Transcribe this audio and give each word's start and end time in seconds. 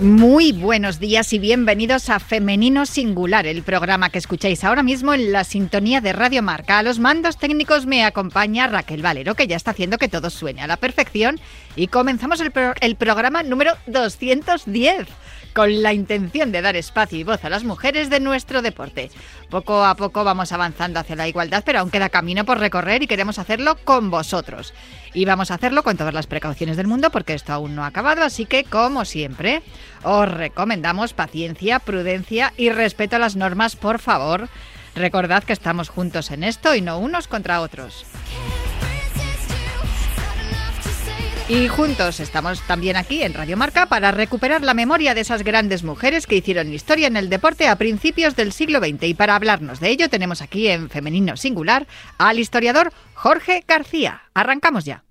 Muy 0.00 0.52
buenos 0.52 0.98
días 0.98 1.30
y 1.34 1.38
bienvenidos 1.38 2.08
a 2.08 2.20
Femenino 2.20 2.86
Singular, 2.86 3.46
el 3.46 3.62
programa 3.62 4.08
que 4.08 4.16
escucháis 4.16 4.64
ahora 4.64 4.82
mismo 4.82 5.12
en 5.12 5.30
la 5.30 5.44
sintonía 5.44 6.00
de 6.00 6.14
Radio 6.14 6.42
Marca. 6.42 6.78
A 6.78 6.82
los 6.82 6.98
mandos 6.98 7.36
técnicos 7.36 7.84
me 7.84 8.02
acompaña 8.02 8.66
Raquel 8.66 9.02
Valero, 9.02 9.34
que 9.34 9.46
ya 9.46 9.56
está 9.56 9.72
haciendo 9.72 9.98
que 9.98 10.08
todo 10.08 10.30
suene 10.30 10.62
a 10.62 10.66
la 10.66 10.78
perfección. 10.78 11.38
Y 11.76 11.88
comenzamos 11.88 12.40
el, 12.40 12.50
el 12.80 12.96
programa 12.96 13.42
número 13.42 13.74
210 13.88 15.06
con 15.52 15.82
la 15.82 15.92
intención 15.92 16.52
de 16.52 16.62
dar 16.62 16.76
espacio 16.76 17.18
y 17.18 17.24
voz 17.24 17.44
a 17.44 17.50
las 17.50 17.64
mujeres 17.64 18.08
de 18.08 18.20
nuestro 18.20 18.62
deporte. 18.62 19.10
Poco 19.50 19.84
a 19.84 19.96
poco 19.96 20.22
vamos 20.22 20.52
avanzando 20.52 21.00
hacia 21.00 21.16
la 21.16 21.26
igualdad, 21.26 21.64
pero 21.66 21.80
aún 21.80 21.90
queda 21.90 22.08
camino 22.08 22.44
por 22.44 22.60
recorrer 22.60 23.02
y 23.02 23.08
queremos 23.08 23.40
hacerlo 23.40 23.76
con 23.84 24.08
vosotros. 24.08 24.72
Y 25.12 25.24
vamos 25.24 25.50
a 25.50 25.54
hacerlo 25.54 25.82
con 25.82 25.96
todas 25.96 26.14
las 26.14 26.28
precauciones 26.28 26.76
del 26.76 26.86
mundo 26.86 27.10
porque 27.10 27.34
esto 27.34 27.52
aún 27.52 27.74
no 27.74 27.82
ha 27.82 27.88
acabado, 27.88 28.22
así 28.22 28.46
que 28.46 28.62
como 28.62 29.04
siempre, 29.04 29.62
os 30.04 30.30
recomendamos 30.30 31.14
paciencia, 31.14 31.80
prudencia 31.80 32.52
y 32.56 32.70
respeto 32.70 33.16
a 33.16 33.18
las 33.18 33.34
normas, 33.34 33.74
por 33.74 33.98
favor. 33.98 34.48
Recordad 34.94 35.42
que 35.42 35.52
estamos 35.52 35.88
juntos 35.88 36.30
en 36.30 36.44
esto 36.44 36.76
y 36.76 36.80
no 36.80 36.98
unos 36.98 37.26
contra 37.26 37.60
otros. 37.60 38.06
Y 41.50 41.66
juntos 41.66 42.20
estamos 42.20 42.60
también 42.62 42.96
aquí 42.96 43.24
en 43.24 43.34
Radio 43.34 43.56
Marca 43.56 43.86
para 43.86 44.12
recuperar 44.12 44.62
la 44.62 44.72
memoria 44.72 45.14
de 45.14 45.22
esas 45.22 45.42
grandes 45.42 45.82
mujeres 45.82 46.28
que 46.28 46.36
hicieron 46.36 46.72
historia 46.72 47.08
en 47.08 47.16
el 47.16 47.28
deporte 47.28 47.66
a 47.66 47.74
principios 47.74 48.36
del 48.36 48.52
siglo 48.52 48.78
XX. 48.78 49.02
Y 49.02 49.14
para 49.14 49.34
hablarnos 49.34 49.80
de 49.80 49.88
ello 49.88 50.08
tenemos 50.08 50.42
aquí 50.42 50.68
en 50.68 50.88
Femenino 50.88 51.36
Singular 51.36 51.88
al 52.18 52.38
historiador 52.38 52.92
Jorge 53.14 53.64
García. 53.66 54.22
Arrancamos 54.32 54.84
ya. 54.84 55.02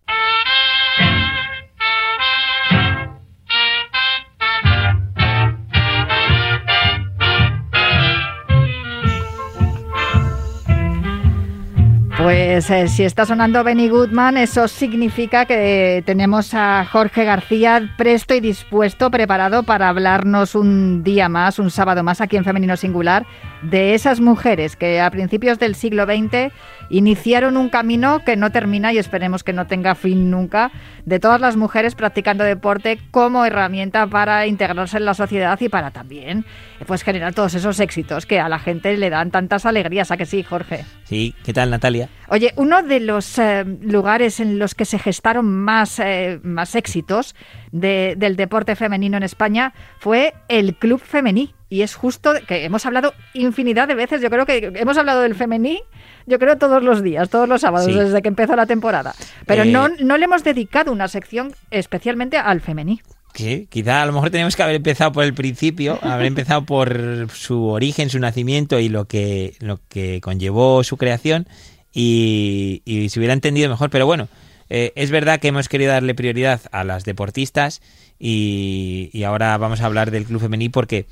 Pues 12.21 12.69
eh, 12.69 12.89
si 12.89 13.05
está 13.05 13.25
sonando 13.25 13.63
Benny 13.63 13.87
Goodman, 13.87 14.35
eso 14.35 14.67
significa 14.67 15.45
que 15.45 16.03
tenemos 16.05 16.53
a 16.53 16.83
Jorge 16.83 17.23
García 17.23 17.93
presto 17.97 18.35
y 18.35 18.41
dispuesto, 18.41 19.09
preparado 19.09 19.63
para 19.63 19.87
hablarnos 19.87 20.53
un 20.53 21.01
día 21.01 21.29
más, 21.29 21.59
un 21.59 21.71
sábado 21.71 22.03
más 22.03 22.19
aquí 22.19 22.35
en 22.35 22.43
Femenino 22.43 22.75
Singular, 22.75 23.25
de 23.61 23.93
esas 23.93 24.19
mujeres 24.19 24.75
que 24.75 24.99
a 24.99 25.09
principios 25.11 25.59
del 25.59 25.75
siglo 25.75 26.03
XX 26.03 26.51
iniciaron 26.89 27.55
un 27.55 27.69
camino 27.69 28.19
que 28.25 28.35
no 28.35 28.51
termina 28.51 28.91
y 28.91 28.97
esperemos 28.97 29.45
que 29.45 29.53
no 29.53 29.67
tenga 29.67 29.95
fin 29.95 30.29
nunca, 30.29 30.71
de 31.05 31.21
todas 31.21 31.39
las 31.39 31.55
mujeres 31.55 31.95
practicando 31.95 32.43
deporte 32.43 32.99
como 33.11 33.45
herramienta 33.45 34.07
para 34.07 34.45
integrarse 34.45 34.97
en 34.97 35.05
la 35.05 35.13
sociedad 35.13 35.57
y 35.61 35.69
para 35.69 35.91
también 35.91 36.45
pues 36.85 37.03
generar 37.03 37.33
todos 37.33 37.53
esos 37.53 37.79
éxitos 37.79 38.25
que 38.25 38.41
a 38.41 38.49
la 38.49 38.59
gente 38.59 38.97
le 38.97 39.09
dan 39.09 39.31
tantas 39.31 39.65
alegrías. 39.65 40.11
¿A 40.11 40.17
que 40.17 40.25
sí, 40.25 40.43
Jorge? 40.43 40.83
Sí, 41.05 41.33
¿qué 41.43 41.53
tal, 41.53 41.69
Natalia? 41.69 42.08
Oye, 42.31 42.53
uno 42.58 42.83
de 42.83 42.99
los 42.99 43.39
eh, 43.39 43.65
lugares 43.81 44.39
en 44.39 44.59
los 44.59 44.75
que 44.75 44.86
se 44.86 44.99
gestaron 44.99 45.47
más, 45.47 45.99
eh, 45.99 46.39
más 46.43 46.75
éxitos 46.75 47.36
del 47.71 48.36
deporte 48.36 48.75
femenino 48.75 49.17
en 49.17 49.23
España 49.23 49.73
fue 49.99 50.33
el 50.47 50.75
Club 50.75 51.02
Femení. 51.02 51.55
Y 51.71 51.81
es 51.81 51.95
justo 51.95 52.33
que 52.47 52.65
hemos 52.65 52.86
hablado 52.86 53.14
infinidad 53.33 53.87
de 53.87 53.95
veces, 53.95 54.21
yo 54.21 54.30
creo 54.30 54.45
que 54.45 54.71
hemos 54.75 54.97
hablado 54.97 55.21
del 55.21 55.36
femení, 55.36 55.83
yo 56.25 56.39
creo 56.39 56.58
todos 56.58 56.81
los 56.81 57.03
días, 57.03 57.30
todos 57.30 57.47
los 57.47 57.61
sábados, 57.61 57.93
desde 57.93 58.23
que 58.23 58.27
empezó 58.27 58.55
la 58.55 58.65
temporada. 58.65 59.14
Pero 59.45 59.65
no, 59.65 59.86
eh, 59.86 59.91
no 59.99 60.17
le 60.17 60.26
hemos 60.26 60.43
dedicado 60.43 60.91
una 60.91 61.08
sección 61.08 61.53
especialmente 61.70 62.37
al 62.37 62.61
femení. 62.61 63.02
Sí, 63.36 63.67
quizá 63.70 64.02
a 64.02 64.05
lo 64.08 64.14
mejor 64.14 64.31
tenemos 64.31 64.55
que 64.55 64.64
haber 64.64 64.77
empezado 64.77 65.11
por 65.11 65.23
el 65.23 65.36
principio, 65.36 65.99
haber 66.02 66.26
empezado 66.27 66.65
por 66.65 67.27
su 67.31 67.67
origen, 67.67 68.09
su 68.09 68.17
nacimiento 68.17 68.80
y 68.80 68.89
lo 68.89 69.05
que, 69.05 69.55
lo 69.59 69.80
que 69.89 70.21
conllevó 70.21 70.83
su 70.83 70.97
creación 70.97 71.47
y, 71.94 72.82
y 72.86 73.10
se 73.10 73.20
hubiera 73.20 73.33
entendido 73.33 73.70
mejor. 73.70 73.89
Pero 73.89 74.05
bueno, 74.05 74.27
eh, 74.70 74.94
es 74.95 75.10
verdad 75.11 75.39
que 75.39 75.48
hemos 75.48 75.67
querido 75.67 75.92
darle 75.92 76.14
prioridad 76.14 76.61
a 76.72 76.83
las 76.83 77.04
deportistas 77.04 77.82
y, 78.20 79.23
ahora 79.26 79.58
vamos 79.58 79.82
a 79.82 79.86
hablar 79.86 80.11
del 80.11 80.26
club 80.26 80.42
femení 80.42 80.70
porque 80.70 81.08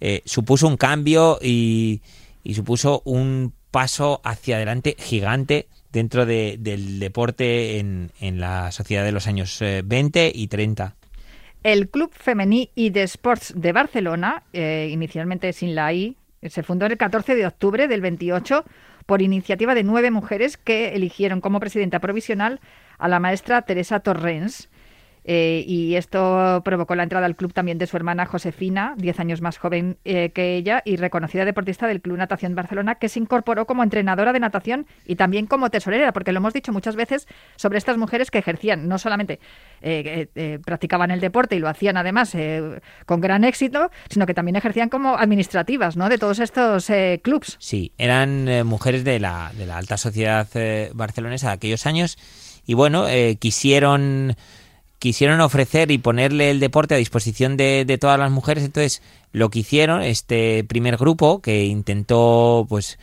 eh, 0.00 0.22
supuso 0.24 0.66
un 0.66 0.76
cambio 0.76 1.38
y, 1.40 2.02
supuso 2.54 3.02
un 3.04 3.52
paso 3.70 4.20
hacia 4.24 4.56
adelante 4.56 4.96
gigante 4.98 5.68
dentro 5.92 6.26
de, 6.26 6.56
del 6.58 6.98
deporte 6.98 7.78
en, 7.78 8.10
en, 8.20 8.40
la 8.40 8.72
sociedad 8.72 9.04
de 9.04 9.12
los 9.12 9.28
años 9.28 9.58
20 9.60 10.26
eh, 10.26 10.32
y 10.34 10.48
30. 10.48 10.96
El 11.62 11.90
Club 11.90 12.10
Femení 12.12 12.70
y 12.74 12.90
de 12.90 13.02
Sports 13.02 13.52
de 13.54 13.72
Barcelona, 13.72 14.44
eh, 14.52 14.88
inicialmente 14.90 15.52
sin 15.52 15.74
la 15.74 15.92
I, 15.92 16.16
se 16.48 16.62
fundó 16.62 16.86
el 16.86 16.96
14 16.96 17.34
de 17.34 17.46
octubre 17.46 17.86
del 17.86 18.00
28 18.00 18.64
por 19.04 19.20
iniciativa 19.20 19.74
de 19.74 19.84
nueve 19.84 20.10
mujeres 20.10 20.56
que 20.56 20.94
eligieron 20.94 21.40
como 21.40 21.60
presidenta 21.60 21.98
provisional 21.98 22.60
a 22.98 23.08
la 23.08 23.20
maestra 23.20 23.62
Teresa 23.62 24.00
Torrens. 24.00 24.70
Eh, 25.24 25.64
y 25.66 25.96
esto 25.96 26.62
provocó 26.64 26.94
la 26.94 27.02
entrada 27.02 27.26
al 27.26 27.36
club 27.36 27.52
también 27.52 27.78
de 27.78 27.86
su 27.86 27.96
hermana 27.96 28.26
Josefina, 28.26 28.94
10 28.96 29.20
años 29.20 29.40
más 29.40 29.58
joven 29.58 29.98
eh, 30.04 30.30
que 30.30 30.56
ella 30.56 30.82
y 30.84 30.96
reconocida 30.96 31.44
deportista 31.44 31.86
del 31.86 32.00
Club 32.00 32.16
Natación 32.16 32.54
Barcelona, 32.54 32.96
que 32.96 33.08
se 33.08 33.18
incorporó 33.18 33.66
como 33.66 33.82
entrenadora 33.82 34.32
de 34.32 34.40
natación 34.40 34.86
y 35.06 35.16
también 35.16 35.46
como 35.46 35.70
tesorera, 35.70 36.12
porque 36.12 36.32
lo 36.32 36.38
hemos 36.38 36.52
dicho 36.52 36.72
muchas 36.72 36.96
veces 36.96 37.26
sobre 37.56 37.78
estas 37.78 37.98
mujeres 37.98 38.30
que 38.30 38.38
ejercían, 38.38 38.88
no 38.88 38.98
solamente 38.98 39.40
eh, 39.82 40.58
practicaban 40.64 41.10
el 41.10 41.20
deporte 41.20 41.56
y 41.56 41.58
lo 41.58 41.68
hacían 41.68 41.96
además 41.96 42.36
con 43.06 43.20
gran 43.20 43.44
éxito, 43.44 43.90
sino 44.08 44.26
que 44.26 44.34
también 44.34 44.56
ejercían 44.56 44.88
como 44.88 45.16
administrativas 45.16 45.96
¿no? 45.96 46.08
de 46.08 46.18
todos 46.18 46.38
estos 46.38 46.90
clubs. 47.22 47.56
Sí, 47.58 47.92
eran 47.98 48.66
mujeres 48.66 49.04
de 49.04 49.20
la, 49.20 49.52
de 49.56 49.66
la 49.66 49.76
alta 49.76 49.96
sociedad 49.96 50.48
barcelonesa 50.94 51.48
de 51.48 51.54
aquellos 51.54 51.86
años 51.86 52.18
y 52.66 52.74
bueno, 52.74 53.06
quisieron 53.38 54.36
quisieron 55.00 55.40
ofrecer 55.40 55.90
y 55.90 55.98
ponerle 55.98 56.50
el 56.50 56.60
deporte 56.60 56.94
a 56.94 56.98
disposición 56.98 57.56
de, 57.56 57.98
todas 57.98 58.18
las 58.18 58.30
mujeres, 58.30 58.62
entonces 58.62 59.02
lo 59.32 59.48
que 59.48 59.60
hicieron, 59.60 60.02
este 60.02 60.62
primer 60.62 60.98
grupo 60.98 61.40
que 61.40 61.64
intentó 61.64 62.66
pues 62.68 62.98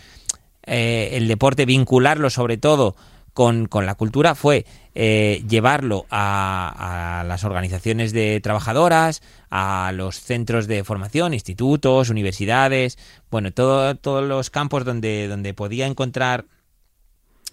eh, 0.63 1.09
el 1.13 1.27
deporte 1.27 1.65
vincularlo 1.65 2.29
sobre 2.29 2.57
todo 2.57 2.95
con, 3.33 3.67
la 3.71 3.95
cultura 3.95 4.35
fue 4.35 4.65
eh, 4.95 5.43
llevarlo 5.49 6.05
a, 6.11 7.23
las 7.27 7.43
organizaciones 7.43 8.13
de 8.13 8.39
trabajadoras, 8.41 9.21
a 9.49 9.91
los 9.93 10.19
centros 10.19 10.67
de 10.67 10.83
formación, 10.83 11.33
institutos, 11.33 12.09
universidades, 12.09 12.97
bueno, 13.29 13.51
todo, 13.51 13.95
todos 13.95 14.27
los 14.27 14.49
campos 14.49 14.85
donde, 14.85 15.27
donde 15.27 15.53
podía 15.53 15.87
encontrar 15.87 16.45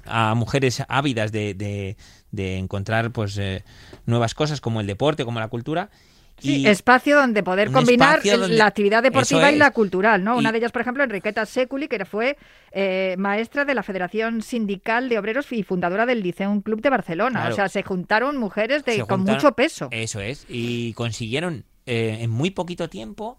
a 0.07 0.35
mujeres 0.35 0.83
ávidas 0.89 1.33
de, 1.33 1.55
de, 1.55 1.97
encontrar 2.37 3.11
pues 3.11 3.39
eh, 3.39 3.65
nuevas 4.07 4.35
cosas 4.35 4.61
como 4.61 4.81
el 4.81 4.87
deporte, 4.87 5.25
como 5.25 5.41
la 5.41 5.49
cultura. 5.49 5.91
Sí, 6.37 6.67
espacio 6.67 7.17
donde 7.17 7.45
poder 7.45 7.71
combinar 7.71 8.21
la 8.25 8.67
actividad 8.67 9.05
deportiva 9.05 9.53
y 9.53 9.57
la 9.57 9.71
cultural, 9.71 10.25
¿no? 10.25 10.37
Una 10.37 10.51
de 10.51 10.59
ellas, 10.59 10.73
por 10.73 10.83
ejemplo, 10.83 11.05
Enriqueta 11.05 11.47
Seculi, 11.47 11.87
que 11.87 12.05
fue 12.05 12.37
eh, 12.73 13.15
maestra 13.19 13.65
de 13.65 13.73
la 13.73 13.85
Federación 13.85 14.43
Sindical 14.43 15.09
de 15.09 15.19
Obreros 15.19 15.53
y 15.53 15.63
fundadora 15.63 16.07
del 16.07 16.23
Liceum 16.23 16.61
Club 16.61 16.83
de 16.83 16.91
Barcelona. 16.91 17.49
O 17.51 17.55
sea, 17.55 17.69
se 17.69 17.85
juntaron 17.85 18.37
mujeres 18.37 18.85
de, 18.85 19.07
con 19.07 19.23
mucho 19.23 19.53
peso. 19.53 19.89
Eso 19.93 20.21
es, 20.21 20.45
y 20.49 20.93
consiguieron 20.95 21.65
eh, 21.87 22.19
en 22.21 22.31
muy 22.31 22.51
poquito 22.51 22.89
tiempo 22.89 23.39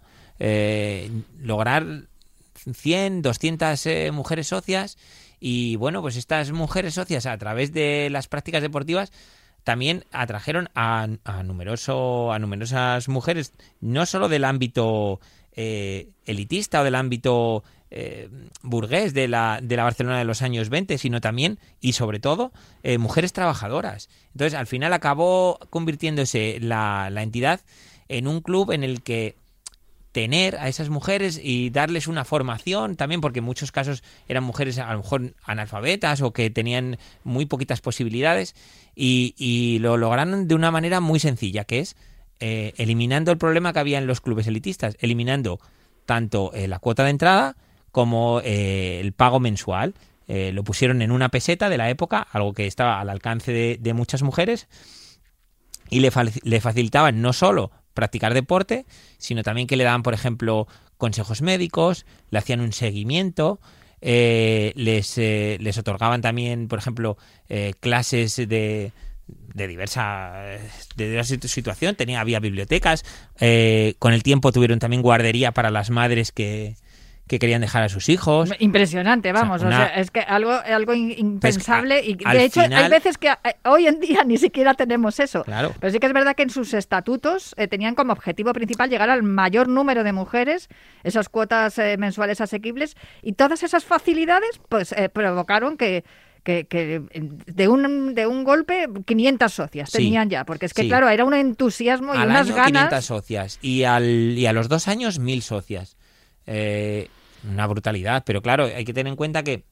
lograr 1.42 1.86
100, 2.74 3.22
200 3.22 3.88
mujeres 4.14 4.48
socias 4.48 4.98
y 5.40 5.76
bueno, 5.76 6.02
pues 6.02 6.16
estas 6.16 6.52
mujeres 6.52 6.94
socias 6.94 7.26
a 7.26 7.38
través 7.38 7.72
de 7.74 8.10
las 8.10 8.28
prácticas 8.28 8.62
deportivas 8.62 9.12
también 9.66 10.06
atrajeron 10.12 10.70
a, 10.76 11.08
numeroso, 11.44 12.32
a 12.32 12.40
numerosas 12.40 13.10
mujeres, 13.10 13.54
no 13.82 14.06
solo 14.06 14.30
del 14.30 14.46
ámbito 14.46 15.20
eh, 15.54 16.12
elitista 16.26 16.82
o 16.82 16.84
del 16.84 16.94
ámbito 16.94 17.64
eh, 17.90 18.30
burgués 18.62 19.16
de 19.16 19.28
la, 19.28 19.60
de 19.64 19.76
la 19.76 19.84
Barcelona 19.84 20.20
de 20.20 20.26
los 20.26 20.44
años 20.44 20.70
20, 20.70 21.00
sino 21.00 21.20
también 21.20 21.60
y 21.82 21.94
sobre 21.94 22.20
todo 22.20 22.52
eh, 22.84 23.00
mujeres 23.00 23.34
trabajadoras. 23.34 24.08
Entonces, 24.34 24.54
al 24.54 24.68
final 24.68 24.94
acabó 24.94 25.58
convirtiéndose 25.72 26.60
la, 26.62 27.10
la 27.10 27.24
entidad 27.24 27.62
en 28.08 28.28
un 28.28 28.42
club 28.42 28.72
en 28.72 28.84
el 28.84 29.02
que 29.02 29.36
tener 30.16 30.56
a 30.56 30.70
esas 30.70 30.88
mujeres 30.88 31.38
y 31.44 31.72
darles 31.72 32.08
una 32.08 32.24
formación 32.24 32.96
también, 32.96 33.20
porque 33.20 33.40
en 33.40 33.44
muchos 33.44 33.74
casos 33.74 34.02
eran 34.30 34.46
mujeres 34.46 34.80
a 34.80 34.94
lo 34.94 35.00
mejor 35.00 35.34
analfabetas 35.44 36.22
o 36.22 36.32
que 36.32 36.50
tenían 36.50 36.98
muy 37.26 37.46
poquitas 37.46 37.82
posibilidades 37.82 38.56
y, 38.96 39.78
lo 39.82 39.98
lograron 39.98 40.48
de 40.48 40.56
una 40.56 40.72
manera 40.72 41.02
muy 41.02 41.20
sencilla, 41.20 41.66
que 41.66 41.80
es 41.80 41.98
eh, 42.40 42.72
eliminando 42.78 43.30
el 43.34 43.38
problema 43.38 43.74
que 43.74 43.80
había 43.80 43.98
en 43.98 44.08
los 44.08 44.22
clubes 44.22 44.48
elitistas, 44.48 44.96
eliminando 45.02 45.60
tanto 46.06 46.54
eh, 46.54 46.70
la 46.70 46.80
cuota 46.80 47.04
de 47.04 47.10
entrada 47.10 47.58
como 47.92 48.40
eh, 48.42 49.02
el 49.02 49.12
pago 49.12 49.42
mensual. 49.42 49.96
lo 50.30 50.64
pusieron 50.64 51.02
en 51.02 51.12
una 51.12 51.28
peseta 51.28 51.68
de 51.68 51.78
la 51.78 51.90
época, 51.90 52.26
algo 52.32 52.54
que 52.54 52.68
estaba 52.68 53.02
al 53.02 53.10
alcance 53.10 53.52
de, 53.52 53.78
de 53.82 53.94
muchas 53.94 54.24
mujeres, 54.24 54.70
y 55.90 56.00
le, 56.00 56.10
le 56.44 56.62
facilitaban 56.62 57.22
no 57.22 57.34
solo 57.34 57.72
practicar 57.96 58.36
deporte, 58.36 58.86
sino 59.18 59.42
también 59.42 59.66
que 59.66 59.76
le 59.76 59.84
daban, 59.84 60.04
por 60.04 60.14
ejemplo, 60.14 60.68
consejos 60.98 61.42
médicos, 61.42 62.06
le 62.30 62.38
hacían 62.38 62.62
un 62.62 62.74
seguimiento, 62.74 63.60
eh, 64.02 64.72
les, 64.76 65.18
eh, 65.18 65.58
les 65.60 65.80
otorgaban 65.80 66.22
también, 66.22 66.68
por 66.68 66.78
ejemplo, 66.78 67.18
eh, 67.50 67.74
clases 67.80 68.36
de, 68.36 68.92
de 69.28 69.68
diversa, 69.68 70.44
de 70.96 71.10
diversa 71.10 71.36
situación, 71.48 71.96
tenía, 71.96 72.22
había 72.22 72.40
bibliotecas, 72.40 73.04
con 73.98 74.14
el 74.14 74.22
tiempo 74.22 74.52
tuvieron 74.52 74.78
también 74.78 75.02
guardería 75.02 75.54
para 75.54 75.72
las 75.72 75.90
madres 75.90 76.32
que, 76.32 76.76
que 77.28 77.40
querían 77.40 77.62
dejar 77.62 77.84
a 77.84 77.90
sus 77.90 78.10
hijos. 78.10 78.52
Impresionante, 78.60 79.32
vamos. 79.32 79.64
O 79.64 79.68
sea, 79.68 79.88
es 79.88 80.12
que 80.12 80.20
algo, 80.20 80.52
algo 80.52 80.94
impensable. 80.94 82.02
y 82.04 82.16
de 82.16 82.44
hecho, 82.44 82.62
hay 82.62 82.90
veces 82.90 83.18
que 83.18 83.30
eh, 83.30 83.56
hoy 83.66 83.88
en 83.88 84.00
día 84.00 84.24
ni 84.26 84.38
siquiera 84.38 84.76
tenemos 84.76 85.20
eso. 85.20 85.44
Claro. 85.44 85.74
Pero 85.80 85.92
sí 85.92 86.00
que 86.00 86.08
es 86.08 86.14
verdad 86.14 86.36
que 86.36 86.44
en 86.44 86.50
sus 86.50 86.74
estatutos 86.74 87.56
eh, 87.58 87.68
tenían 87.68 87.96
como 87.96 88.14
objetivo 88.14 88.54
principal 88.54 88.90
llegar 88.90 89.10
al 89.10 89.24
mayor 89.24 89.68
número 89.68 90.04
de 90.04 90.14
mujeres, 90.14 90.70
esas 91.04 91.30
cuotas 91.30 91.78
eh, 91.80 91.98
mensuales 91.98 92.42
asequibles, 92.42 92.96
y 93.24 93.34
todas 93.34 93.64
esas 93.64 93.86
facilidades 93.86 94.60
pues 94.70 94.94
provocaron 95.14 95.78
que 95.78 96.04
que, 96.44 97.02
de, 97.48 97.68
un, 97.68 98.14
de 98.14 98.28
un 98.28 98.44
golpe 98.44 98.88
500 99.04 99.52
socias 99.52 99.92
tenían 99.92 100.30
ya, 100.30 100.46
porque 100.46 100.68
es 100.68 100.76
que 100.76 100.88
claro, 100.88 101.10
era 101.10 101.26
un 101.26 101.34
entusiasmo 101.34 102.14
y 102.14 102.18
unas 102.18 102.52
ganas. 102.52 102.90
500 102.90 103.06
socias 103.06 103.60
y, 103.64 103.84
al, 103.84 104.38
y 104.38 104.46
a 104.46 104.54
los 104.54 104.70
dos 104.70 104.88
años 104.88 105.18
1000 105.18 105.42
socias. 105.42 105.98
Eh, 106.48 107.10
una 107.50 107.68
brutalidad, 107.68 108.24
pero 108.26 108.42
claro, 108.42 108.66
hay 108.66 108.86
que 108.86 108.94
tener 108.94 109.12
en 109.12 109.16
cuenta 109.16 109.44
que 109.44 109.64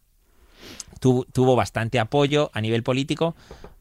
tuvo, 1.00 1.56
bastante 1.56 2.00
apoyo 2.00 2.52
a 2.54 2.62
nivel 2.62 2.84
político 2.84 3.36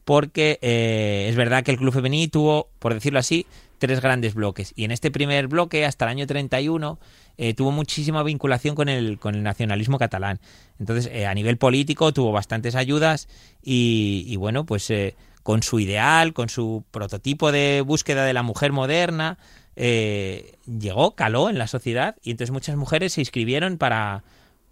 porque 0.05 0.59
eh, 0.63 1.27
es 1.29 1.37
verdad 1.37 1.63
que 1.63 1.71
el 1.71 1.77
Club 1.77 1.93
Femení 1.93 2.27
tuvo, 2.27 2.71
por 2.79 2.95
decirlo 2.95 3.19
así, 3.19 3.47
tres 3.79 4.01
grandes 4.01 4.35
bloques. 4.35 4.73
Y 4.75 4.85
en 4.85 4.91
este 4.91 5.11
primer 5.11 5.47
bloque, 5.47 5.85
hasta 5.85 6.07
el 6.07 6.11
año 6.11 6.27
31, 6.27 6.99
eh, 7.37 7.55
tuvo 7.55 7.71
muchísima 7.71 8.23
vinculación 8.23 8.75
con 8.75 8.89
el, 8.89 9.19
con 9.19 9.35
el 9.35 9.43
nacionalismo 9.43 9.99
catalán. 9.99 10.41
Entonces, 10.81 11.25
a 11.25 11.35
nivel 11.35 11.59
político 11.59 12.13
tuvo 12.13 12.33
bastantes 12.33 12.75
ayudas 12.75 13.29
y 13.63 14.35
bueno, 14.37 14.65
pues 14.65 14.91
con 15.43 15.63
su 15.63 15.81
ideal, 15.81 16.33
con 16.33 16.49
su 16.49 16.85
prototipo 16.91 17.53
de 17.53 17.83
búsqueda 17.85 18.25
de 18.25 18.33
la 18.33 18.43
mujer 18.43 18.73
moderna, 18.73 19.39
eh, 19.77 20.57
llegó, 20.67 21.15
caló 21.15 21.49
en 21.49 21.59
la 21.59 21.67
sociedad 21.67 22.17
y 22.23 22.31
entonces 22.31 22.53
muchas 22.53 22.77
mujeres 22.77 23.15
se 23.15 23.21
inscribieron 23.21 23.79
para, 23.79 24.23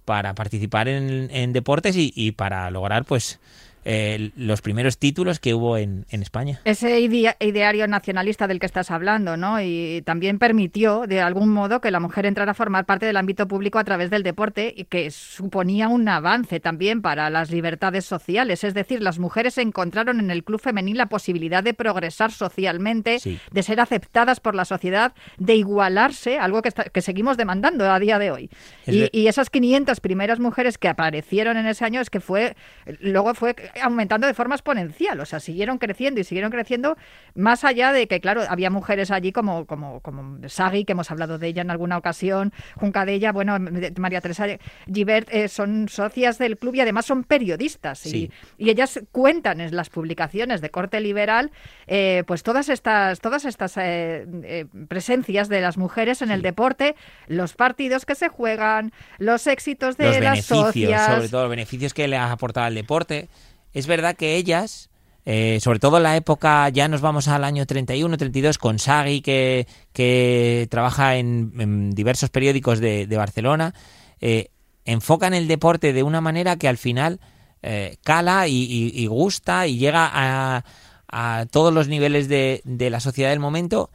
para 0.05 0.35
participar 0.35 0.89
en, 0.89 1.53
deportes 1.53 1.95
y, 1.97 2.33
para 2.33 2.71
lograr 2.71 3.05
pues 3.05 3.39
eh, 3.85 4.31
los 4.37 4.61
primeros 4.61 4.99
títulos 4.99 5.41
que 5.41 5.55
hubo 5.55 5.77
en, 5.77 6.07
en 6.11 6.23
España. 6.23 6.61
Ese 6.65 7.01
ideario 7.01 7.87
nacionalista 7.87 8.47
del 8.47 8.61
que 8.61 8.67
estás 8.67 8.91
hablando, 8.91 9.37
¿no? 9.37 9.61
Y 9.61 10.03
también 10.05 10.39
permitió, 10.39 11.07
de 11.07 11.21
algún 11.21 11.49
modo, 11.49 11.81
que 11.81 11.91
la 11.91 12.01
mujer 12.01 12.27
entrara 12.27 12.53
a 12.53 12.55
formar 12.55 12.85
parte 12.85 13.07
del 13.07 13.17
ámbito 13.17 13.49
público 13.49 13.79
a 13.79 13.85
través 13.85 14.11
del 14.11 14.23
deporte 14.23 14.73
y 14.77 14.85
que 14.85 15.11
suponía 15.11 15.89
un 15.89 16.09
avance 16.09 16.61
también 16.61 17.03
para 17.03 17.31
las 17.31 17.51
libertades 17.51 18.05
sociales. 18.05 18.65
Es 18.65 18.75
decir, 18.75 19.03
las 19.03 19.19
mujeres 19.19 19.57
encontraron 19.59 20.21
en 20.21 20.31
el 20.31 20.45
club 20.45 20.61
femenil 20.61 20.99
la 20.99 21.07
posibilidad 21.07 21.63
de 21.63 21.75
progresar 21.75 22.33
socialmente, 22.33 23.19
de 23.51 23.63
ser 23.63 23.81
aceptadas 23.81 24.41
por 24.41 24.55
la 24.55 24.65
sociedad, 24.65 25.15
de 25.39 25.55
igualarse, 25.55 26.39
algo 26.39 26.63
que, 26.63 26.71
que 26.71 27.01
seguimos 27.03 27.37
demandando 27.37 27.91
a 27.91 27.99
día 27.99 28.19
de 28.19 28.31
hoy. 28.31 28.51
Y, 28.87 29.09
y, 29.13 29.29
esas 29.29 29.51
500 29.51 30.01
primeras 30.01 30.41
mujeres 30.41 30.77
que 30.77 30.89
aparecieron 30.89 31.57
en 31.57 31.67
ese 31.67 31.85
año 31.85 32.01
es 32.01 32.11
que 32.11 32.21
fue, 32.21 32.57
luego 33.01 33.35
fue 33.35 33.55
aumentando 33.83 34.27
de 34.27 34.35
forma 34.35 34.55
exponencial, 34.55 35.21
o 35.21 35.27
sea, 35.27 35.41
siguieron 35.41 35.79
creciendo 35.79 36.21
y 36.21 36.25
siguieron 36.25 36.51
creciendo 36.51 36.97
más 37.35 37.65
allá 37.65 37.93
de 37.93 38.07
que, 38.07 38.21
claro, 38.21 38.43
había 38.49 38.71
mujeres 38.71 39.11
allí 39.11 39.33
como, 39.33 39.67
como, 39.67 40.01
como 40.01 40.49
Sagi, 40.49 40.85
que 40.85 40.93
hemos 40.93 41.11
hablado 41.11 41.39
de 41.39 41.49
ella 41.49 41.63
en 41.63 41.71
alguna 41.71 41.99
ocasión, 41.99 42.53
Junca 42.77 43.05
de 43.05 43.15
ella, 43.15 43.33
bueno, 43.33 43.57
María 43.97 44.21
Teresa 44.21 44.47
Givert, 44.93 45.29
eh, 45.31 45.49
son 45.49 45.89
socias 45.89 46.39
del 46.39 46.59
club 46.59 46.75
y 46.75 46.81
además 46.81 47.07
son 47.07 47.25
periodistas. 47.25 48.07
Y, 48.07 48.31
ellas 48.59 49.01
cuentan 49.11 49.61
en 49.61 49.75
las 49.75 49.91
publicaciones 49.91 50.61
de 50.61 50.71
corte 50.71 51.01
liberal 51.01 51.51
eh, 51.89 52.23
pues 52.27 52.45
todas 52.45 52.69
estas, 52.69 53.21
todas 53.21 53.45
estas 53.45 53.75
eh, 53.77 54.67
presencias 54.89 55.49
de 55.49 55.61
las 55.61 55.77
mujeres 55.77 56.23
en 56.23 56.31
el 56.31 56.41
deporte, 56.41 56.95
los 57.27 57.55
partidos 57.55 58.07
que 58.07 58.15
se 58.15 58.29
juegan, 58.29 58.93
los 59.19 59.47
éxitos 59.47 59.97
de 59.97 60.21
las 60.21 60.45
socias. 60.45 61.15
Sobre 61.15 61.29
todo 61.29 61.43
los 61.43 61.51
beneficios 61.51 61.95
que 61.95 62.07
le 62.07 62.17
ha 62.17 62.31
aportado 62.31 62.69
el 62.69 62.75
deporte 62.75 63.29
es 63.73 63.87
verdad 63.87 64.17
que 64.17 64.37
ellas, 64.37 64.91
eh, 65.25 65.59
sobre 65.61 65.79
todo 65.79 65.99
en 65.99 66.05
la 66.05 66.17
época, 66.17 66.69
ya 66.71 66.89
nos 66.89 67.01
vamos 67.01 67.29
al 67.29 67.45
año 67.45 67.67
31, 67.67 68.17
32, 68.17 68.59
con 68.59 68.79
Sagi, 68.79 69.21
que, 69.21 69.67
que 69.93 70.67
trabaja 70.71 71.17
en, 71.17 71.91
diversos 71.91 72.31
periódicos 72.31 72.81
de, 72.81 73.07
Barcelona, 73.17 73.75
eh, 74.21 74.51
enfocan 74.85 75.35
el 75.35 75.49
deporte 75.49 75.93
de 75.93 76.03
una 76.03 76.21
manera 76.21 76.57
que 76.57 76.69
al 76.69 76.79
final 76.79 77.21
eh, 77.63 77.97
cala 78.03 78.49
y, 78.49 79.07
gusta 79.07 79.67
y 79.67 79.79
llega 79.79 80.11
a, 80.13 80.65
a 81.09 81.47
todos 81.47 81.73
los 81.73 81.89
niveles 81.89 82.29
de, 82.29 82.63
de 82.65 82.91
la 82.91 83.01
sociedad 83.01 83.31
del 83.31 83.41
momento 83.41 83.91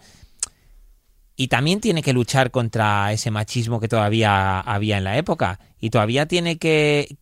y 1.38 1.50
también 1.50 1.82
tiene 1.82 2.02
que 2.02 2.14
luchar 2.14 2.52
contra 2.52 3.12
ese 3.12 3.30
machismo 3.30 3.80
que 3.80 3.88
todavía 3.88 4.60
había 4.60 4.98
en 4.98 5.04
la 5.04 5.18
época. 5.18 5.60
Y 5.80 5.90
todavía 5.90 6.28
tiene 6.28 6.58
que, 6.58 7.18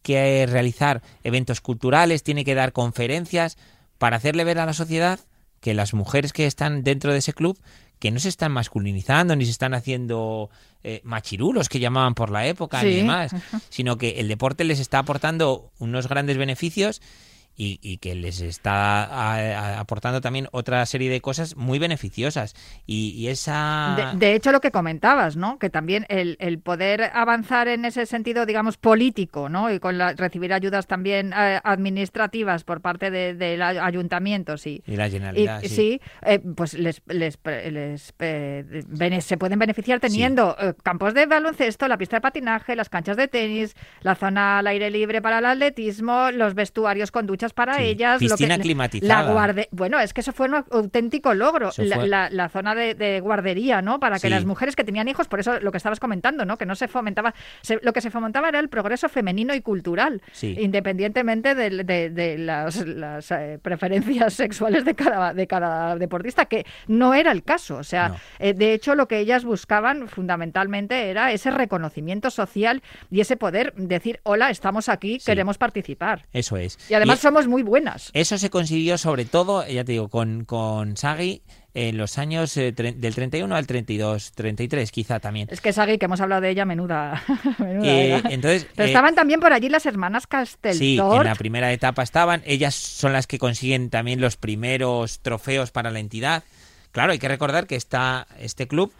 realizar 0.49 1.01
eventos 1.23 1.61
culturales, 1.61 2.23
tiene 2.23 2.45
que 2.45 2.55
dar 2.55 2.73
conferencias 2.73 3.57
para 3.97 4.17
hacerle 4.17 4.43
ver 4.43 4.59
a 4.59 4.65
la 4.65 4.73
sociedad 4.73 5.19
que 5.59 5.73
las 5.73 5.93
mujeres 5.93 6.33
que 6.33 6.45
están 6.45 6.83
dentro 6.83 7.11
de 7.11 7.19
ese 7.19 7.33
club 7.33 7.57
que 7.99 8.11
no 8.11 8.19
se 8.19 8.27
están 8.27 8.51
masculinizando 8.51 9.33
ni 9.35 9.45
se 9.45 9.51
están 9.51 9.73
haciendo 9.73 10.49
eh, 10.83 10.99
machirulos 11.05 11.69
que 11.69 11.79
llamaban 11.79 12.15
por 12.15 12.31
la 12.31 12.45
época 12.45 12.83
ni 12.83 12.95
demás, 12.95 13.31
sino 13.69 13.97
que 13.97 14.19
el 14.19 14.27
deporte 14.27 14.65
les 14.65 14.81
está 14.81 14.99
aportando 14.99 15.71
unos 15.79 16.09
grandes 16.09 16.37
beneficios 16.37 17.01
y, 17.55 17.97
que 17.97 18.15
les 18.15 18.41
está 18.41 19.79
aportando 19.79 20.21
también 20.21 20.47
otra 20.51 20.85
serie 20.85 21.09
de 21.09 21.21
cosas 21.21 21.55
muy 21.55 21.79
beneficiosas. 21.79 22.55
Y, 22.85 23.27
esa... 23.27 24.13
De, 24.15 24.35
hecho, 24.35 24.51
lo 24.51 24.59
que 24.59 24.71
comentabas, 24.71 25.37
¿no? 25.37 25.59
Que 25.59 25.69
también 25.69 26.05
el, 26.09 26.37
el, 26.39 26.59
poder 26.59 27.11
avanzar 27.13 27.67
en 27.67 27.85
ese 27.85 28.05
sentido, 28.05 28.45
digamos, 28.45 28.77
político, 28.77 29.49
¿no? 29.49 29.71
Y 29.71 29.79
con 29.79 29.99
recibir 30.17 30.53
ayudas 30.53 30.87
también 30.87 31.33
eh, 31.33 31.59
administrativas 31.63 32.63
por 32.63 32.81
parte 32.81 33.11
de, 33.11 33.33
de 33.35 33.61
ayuntamientos 33.61 34.65
y, 34.67 34.83
y 34.85 34.95
la 34.95 35.09
Generalidad, 35.09 35.61
sí, 35.63 36.01
eh, 36.23 36.39
pues 36.39 36.73
les, 36.73 37.01
les, 37.07 37.37
les 37.43 38.13
eh, 38.19 39.21
se 39.21 39.37
pueden 39.37 39.59
beneficiar 39.59 39.99
teniendo 39.99 40.55
campos 40.81 41.13
de 41.13 41.25
baloncesto, 41.25 41.87
la 41.87 41.97
pista 41.97 42.17
de 42.17 42.21
patinaje, 42.21 42.75
las 42.75 42.89
canchas 42.89 43.17
de 43.17 43.27
tenis, 43.27 43.75
la 44.01 44.15
zona 44.15 44.59
al 44.59 44.67
aire 44.67 44.89
libre 44.89 45.21
para 45.21 45.39
el 45.39 45.45
atletismo, 45.45 46.31
los 46.31 46.55
vestuarios 46.55 47.11
con 47.11 47.25
duchas 47.25 47.42
para 47.51 47.81
ellas. 47.81 48.19
Piscina 48.19 48.57
climatizada. 48.57 49.33
La 49.33 49.67
bueno, 49.71 49.99
es 49.99 50.13
que 50.13 50.21
eso 50.21 50.31
fue 50.31 50.47
un 50.47 50.63
auténtico 50.71 51.33
logro. 51.33 51.71
La, 51.77 52.49
zona 52.49 52.75
de, 52.75 53.19
guardería, 53.19 53.81
¿no? 53.81 53.99
Para 53.99 54.19
que 54.19 54.29
las 54.29 54.45
mujeres 54.45 54.75
que 54.75 54.85
tenían 54.85 55.09
hijos, 55.09 55.27
por 55.27 55.41
eso 55.41 55.59
lo 55.59 55.71
que 55.71 55.77
estabas 55.77 55.99
comentando, 55.99 56.45
¿no? 56.45 56.57
Que 56.57 56.65
no 56.65 56.75
se 56.75 56.87
fomentaba. 56.87 57.33
lo 57.81 57.91
que 57.91 57.99
se 58.01 58.11
fomentaba 58.11 58.47
era 58.47 58.59
el 58.59 58.69
progreso 58.69 59.09
femenino 59.09 59.53
y 59.53 59.61
cultural, 59.61 60.21
independientemente 60.41 61.55
de, 61.55 62.37
las, 62.37 63.31
eh, 63.31 63.59
preferencias 63.61 64.33
sexuales 64.43 64.85
de 64.85 64.93
cada, 64.93 65.33
de 65.33 65.47
cada 65.47 65.95
deportista, 65.97 66.45
que 66.45 66.65
no 66.87 67.13
era 67.13 67.31
el 67.31 67.43
caso. 67.43 67.77
O 67.77 67.83
sea, 67.83 68.15
eh, 68.39 68.53
de 68.53 68.73
hecho, 68.73 68.95
lo 68.95 69.07
que 69.07 69.19
ellas 69.19 69.43
buscaban 69.43 70.07
fundamentalmente 70.07 71.09
era 71.09 71.31
ese 71.31 71.51
reconocimiento 71.51 72.29
social 72.29 72.83
y 73.09 73.21
ese 73.21 73.37
poder 73.37 73.73
decir, 73.75 74.19
hola, 74.23 74.49
estamos 74.49 74.89
aquí, 74.89 75.19
queremos 75.19 75.57
participar. 75.57 76.25
Eso 76.33 76.57
es. 76.57 76.77
Y 76.89 76.93
además 76.93 77.19
son 77.41 77.51
muy 77.51 77.63
buenas. 77.63 78.11
Eso 78.13 78.37
se 78.37 78.49
consiguió 78.49 78.97
sobre 78.97 79.25
todo, 79.25 79.65
ya 79.67 79.83
te 79.83 79.93
digo, 79.93 80.09
con, 80.09 80.45
con 80.45 80.97
Sagi, 80.97 81.41
en 81.73 81.97
los 81.97 82.17
años 82.17 82.55
eh, 82.57 82.71
del 82.71 83.15
31 83.15 83.55
al 83.55 83.65
32, 83.65 84.31
33 84.33 84.91
quizá 84.91 85.19
también. 85.19 85.47
Es 85.51 85.59
que 85.59 85.73
Sagui, 85.73 85.97
que 85.97 86.05
hemos 86.05 86.21
hablado 86.21 86.41
de 86.41 86.51
ella, 86.51 86.65
menuda. 86.65 87.23
menuda 87.57 87.87
Eh, 87.87 88.21
entonces, 88.29 88.67
Pero 88.75 88.85
eh, 88.87 88.91
estaban 88.91 89.15
también 89.15 89.39
por 89.39 89.53
allí 89.53 89.69
las 89.69 89.85
hermanas 89.85 90.23
Sí, 90.23 90.29
Castelldort. 90.29 91.21
en 91.21 91.27
la 91.27 91.35
primera 91.35 91.71
etapa 91.71 92.03
estaban. 92.03 92.43
Ellas 92.45 92.75
son 92.75 93.13
las 93.13 93.25
que 93.25 93.39
consiguen 93.39 93.89
también 93.89 94.21
los 94.21 94.37
primeros 94.37 95.19
trofeos 95.19 95.71
para 95.71 95.89
la 95.89 95.99
entidad. 95.99 96.43
Claro, 96.91 97.11
hay 97.11 97.19
que 97.19 97.27
recordar 97.27 97.65
que 97.65 97.75
esta, 97.75 98.27
este 98.39 98.67
club 98.67 98.93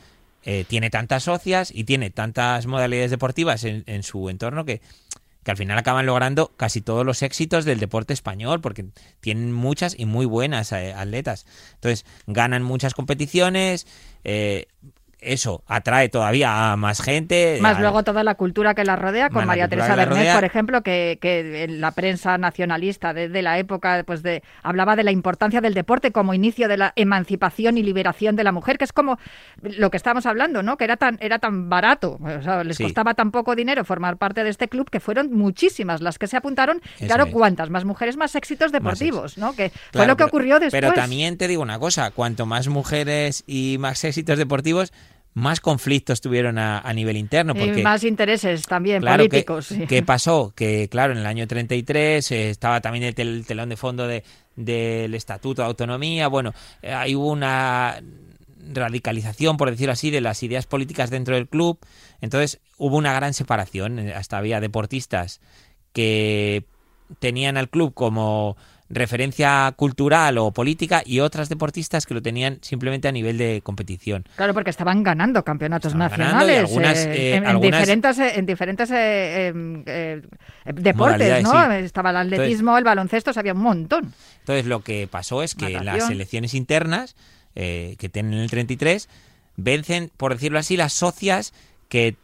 eh, 0.44 0.66
tiene 0.68 0.90
tantas 0.90 1.24
socias 1.24 1.72
y 1.74 1.84
tiene 1.84 2.10
tantas 2.10 2.66
modalidades 2.66 3.12
deportivas 3.12 3.64
en, 3.66 3.84
en 3.86 4.02
su 4.02 4.30
entorno 4.30 4.66
que, 4.66 4.82
que 5.44 5.52
al 5.52 5.58
final 5.58 5.78
acaban 5.78 6.06
logrando 6.06 6.54
casi 6.58 6.82
todos 6.82 7.06
los 7.06 7.22
éxitos 7.22 7.66
del 7.66 7.80
deporte 7.80 8.14
español, 8.14 8.62
porque 8.62 8.86
tienen 9.20 9.52
muchas 9.52 9.98
y 9.98 10.06
muy 10.06 10.26
buenas 10.26 10.72
eh, 10.72 10.94
atletas. 10.94 11.46
Entonces, 11.76 12.06
ganan 12.28 12.64
muchas 12.64 12.94
competiciones. 12.94 13.88
eh, 14.24 14.68
eso 15.26 15.64
atrae 15.68 16.10
todavía 16.10 16.72
a 16.72 16.76
más 16.78 17.02
gente. 17.02 17.58
Más 17.62 17.78
a- 17.78 17.82
luego 17.82 18.04
toda 18.04 18.24
la 18.24 18.36
cultura 18.36 18.74
que 18.76 18.84
la 18.84 18.96
rodea, 18.96 19.30
con 19.30 19.46
María 19.46 19.68
Teresa 19.68 19.96
Bernet, 19.96 20.18
rodea. 20.18 20.36
por 20.36 20.44
ejemplo, 20.44 20.82
que, 20.84 21.18
que 21.22 21.64
en 21.64 21.82
la 21.82 21.92
prensa 21.92 22.38
nacionalista 22.38 23.14
de, 23.14 23.30
de 23.30 23.42
la 23.42 23.58
época 23.60 24.04
pues 24.06 24.24
de, 24.24 24.44
hablaba 24.64 24.96
de 24.96 25.04
la 25.04 25.12
importancia 25.12 25.62
del 25.62 25.74
deporte 25.74 26.12
como 26.12 26.34
inicio 26.34 26.68
de 26.68 26.78
la 26.78 26.94
emancipación 26.96 27.78
y 27.78 27.84
liberación 27.84 28.36
de 28.36 28.44
la 28.44 28.52
mujer, 28.52 28.78
que 28.78 28.84
es 28.86 28.94
como 28.94 29.18
lo 29.62 29.90
que 29.92 29.98
estábamos 29.98 30.26
hablando, 30.26 30.64
¿no? 30.64 30.78
Que 30.78 30.84
era 30.86 30.98
tan, 30.98 31.18
era 31.22 31.40
tan 31.40 31.70
barato, 31.70 32.20
o 32.22 32.42
sea, 32.42 32.64
les 32.64 32.78
Sí. 32.78 32.84
costaba 32.84 33.14
tan 33.14 33.32
poco 33.32 33.56
dinero 33.56 33.86
formar 33.86 34.18
parte 34.18 34.44
de 34.44 34.50
este 34.50 34.68
club, 34.68 34.90
que 34.90 35.00
fueron 35.00 35.32
muchísimas 35.34 36.02
las 36.02 36.18
que 36.18 36.28
se 36.28 36.38
apuntaron. 36.38 36.82
Eso 36.98 37.06
claro, 37.08 37.26
es. 37.26 37.32
cuántas 37.34 37.70
más 37.70 37.86
mujeres, 37.86 38.18
más 38.18 38.36
éxitos 38.36 38.72
deportivos, 38.72 39.38
¿no? 39.38 39.54
Que 39.56 39.72
fue 39.92 40.06
lo 40.08 40.14
que 40.16 40.18
pero- 40.18 40.28
ocurrió 40.28 40.60
después. 40.60 40.82
Pero 40.82 40.94
también 40.94 41.38
te 41.38 41.48
digo 41.48 41.62
una 41.62 41.80
cosa, 41.80 42.12
cuanto 42.12 42.46
más 42.46 42.68
mujeres 42.68 43.44
y 43.48 43.78
más 43.80 44.04
éxitos 44.04 44.38
deportivos, 44.38 44.92
más 45.36 45.60
conflictos 45.60 46.22
tuvieron 46.22 46.58
a, 46.60 46.80
a 46.80 46.94
nivel 46.94 47.18
interno. 47.18 47.54
Y 47.56 47.60
Porque, 47.66 47.82
más 47.84 48.04
intereses 48.04 48.64
también 48.64 49.02
claro, 49.02 49.24
¿qué- 49.24 49.30
políticos. 49.30 49.66
sí. 49.68 49.86
¿qué, 49.88 50.04
pasó? 50.04 50.54
Que 50.56 50.88
claro, 50.90 51.14
en 51.14 51.20
el 51.20 51.26
año 51.26 51.48
33 51.48 52.32
eh, 52.32 52.50
estaba 52.50 52.82
también 52.82 53.04
el, 53.04 53.16
tel- 53.16 53.46
telón 53.46 53.70
de 53.70 53.78
fondo 53.78 54.08
de- 54.08 54.24
del 54.56 55.14
Estatuto 55.16 55.62
de 55.64 55.68
Autonomía. 55.68 56.28
Bueno, 56.28 56.54
eh, 56.82 56.94
ahí 56.94 57.16
hubo 57.16 57.32
una 57.32 58.00
radicalización, 58.74 59.58
por 59.58 59.70
decirlo 59.72 59.94
así, 59.94 60.10
de 60.12 60.22
las 60.22 60.42
ideas 60.44 60.66
políticas 60.66 61.10
dentro 61.10 61.36
del 61.36 61.48
club. 61.48 61.80
Entonces 62.22 62.60
hubo 62.78 62.98
una 62.98 63.14
gran 63.14 63.34
separación. 63.34 64.00
eh, 64.00 64.14
Hasta 64.14 64.38
había 64.38 64.60
deportistas 64.60 65.42
que 65.94 66.64
tenían 67.20 67.58
al 67.58 67.70
club 67.70 67.94
como 67.94 68.56
referencia 68.96 69.74
cultural 69.76 70.38
o 70.38 70.52
política 70.52 71.02
y 71.06 71.20
otras 71.20 71.50
deportistas 71.50 72.06
que 72.06 72.14
lo 72.14 72.22
tenían 72.22 72.60
simplemente 72.62 73.08
a 73.08 73.12
nivel 73.12 73.38
de 73.38 73.62
competición. 73.64 74.26
Claro, 74.36 74.54
porque 74.54 74.70
estaban 74.70 75.04
ganando 75.04 75.44
campeonatos 75.44 75.94
Estaban 75.94 76.10
ganando 76.10 76.46
y 76.46 76.48
nacionales 76.48 76.70
algunas, 76.70 76.98
eh, 77.06 77.12
eh, 77.14 77.36
en, 77.36 77.46
algunas- 77.48 77.80
diferentes, 77.82 78.20
eh, 78.20 78.32
en 78.36 78.46
diferentes 78.46 78.92
eh, 78.92 79.48
em, 79.48 79.84
deportes, 80.76 81.44
¿no? 81.44 81.52
sí. 81.52 81.76
Estaba 81.84 82.10
el 82.12 82.18
atletismo, 82.18 82.78
el 82.78 82.84
baloncesto, 82.84 83.32
o 83.32 83.34
sea, 83.34 83.42
había 83.42 83.54
un 83.54 83.62
montón. 83.62 84.14
Entonces 84.40 84.66
lo 84.66 84.82
que 84.82 85.08
pasó 85.10 85.44
es 85.44 85.56
que 85.56 85.70
las 85.70 85.84
Natación. 85.84 86.12
elecciones 86.14 86.54
internas 86.54 87.16
eh, 87.56 87.96
que 88.00 88.10
tienen 88.10 88.34
el 88.34 88.50
33 88.50 89.10
vencen, 89.56 90.12
por 90.18 90.34
decirlo 90.34 90.60
así, 90.60 90.78
las 90.78 90.94
socias 90.94 91.54
que 91.90 92.16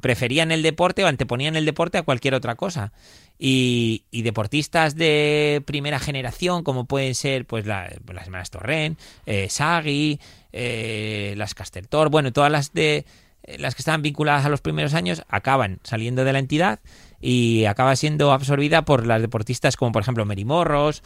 preferían 0.00 0.52
el 0.52 0.62
deporte 0.62 1.04
o 1.04 1.06
anteponían 1.06 1.56
el 1.56 1.64
deporte 1.64 1.98
a 1.98 2.02
cualquier 2.02 2.34
otra 2.34 2.54
cosa. 2.54 2.92
Y, 3.38 4.04
y 4.10 4.22
deportistas 4.22 4.94
de 4.94 5.62
primera 5.66 5.98
generación, 5.98 6.62
como 6.62 6.84
pueden 6.84 7.14
ser 7.14 7.46
pues 7.46 7.66
la- 7.66 7.90
las 8.12 8.24
hermanas 8.26 8.50
Torrent, 8.50 8.98
eh, 9.26 9.48
Sagui, 9.50 10.20
eh, 10.52 11.34
las 11.36 11.54
Casteltor, 11.54 12.10
bueno, 12.10 12.32
todas 12.32 12.52
las 12.52 12.72
de 12.72 13.04
eh, 13.42 13.58
las 13.58 13.74
que 13.74 13.82
estaban 13.82 14.02
vinculadas 14.02 14.44
a 14.44 14.48
los 14.48 14.60
primeros 14.60 14.94
años 14.94 15.22
acaban 15.28 15.80
saliendo 15.82 16.24
de 16.24 16.32
la 16.32 16.38
entidad 16.38 16.78
y 17.20 17.64
acaba 17.64 17.96
siendo 17.96 18.32
absorbida 18.32 18.84
por 18.84 19.04
las 19.06 19.20
deportistas 19.20 19.76
como 19.76 19.92
por 19.92 20.02
ejemplo 20.02 20.24
Mary 20.24 20.44
Morros, 20.44 21.02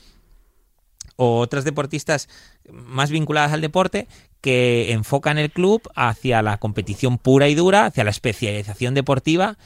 o 1.21 1.41
otras 1.41 1.65
deportistas 1.65 2.29
más 2.73 3.11
vinculadas 3.11 3.53
al 3.53 3.61
deporte 3.61 4.07
que 4.41 4.93
enfocan 4.93 5.37
el 5.37 5.51
club 5.51 5.83
hacia 5.97 6.43
la 6.43 6.59
competición 6.59 7.19
pura 7.19 7.49
y 7.49 7.55
dura, 7.57 7.87
hacia 7.87 8.05
la 8.05 8.11
especialización 8.11 8.95
deportiva 8.95 9.57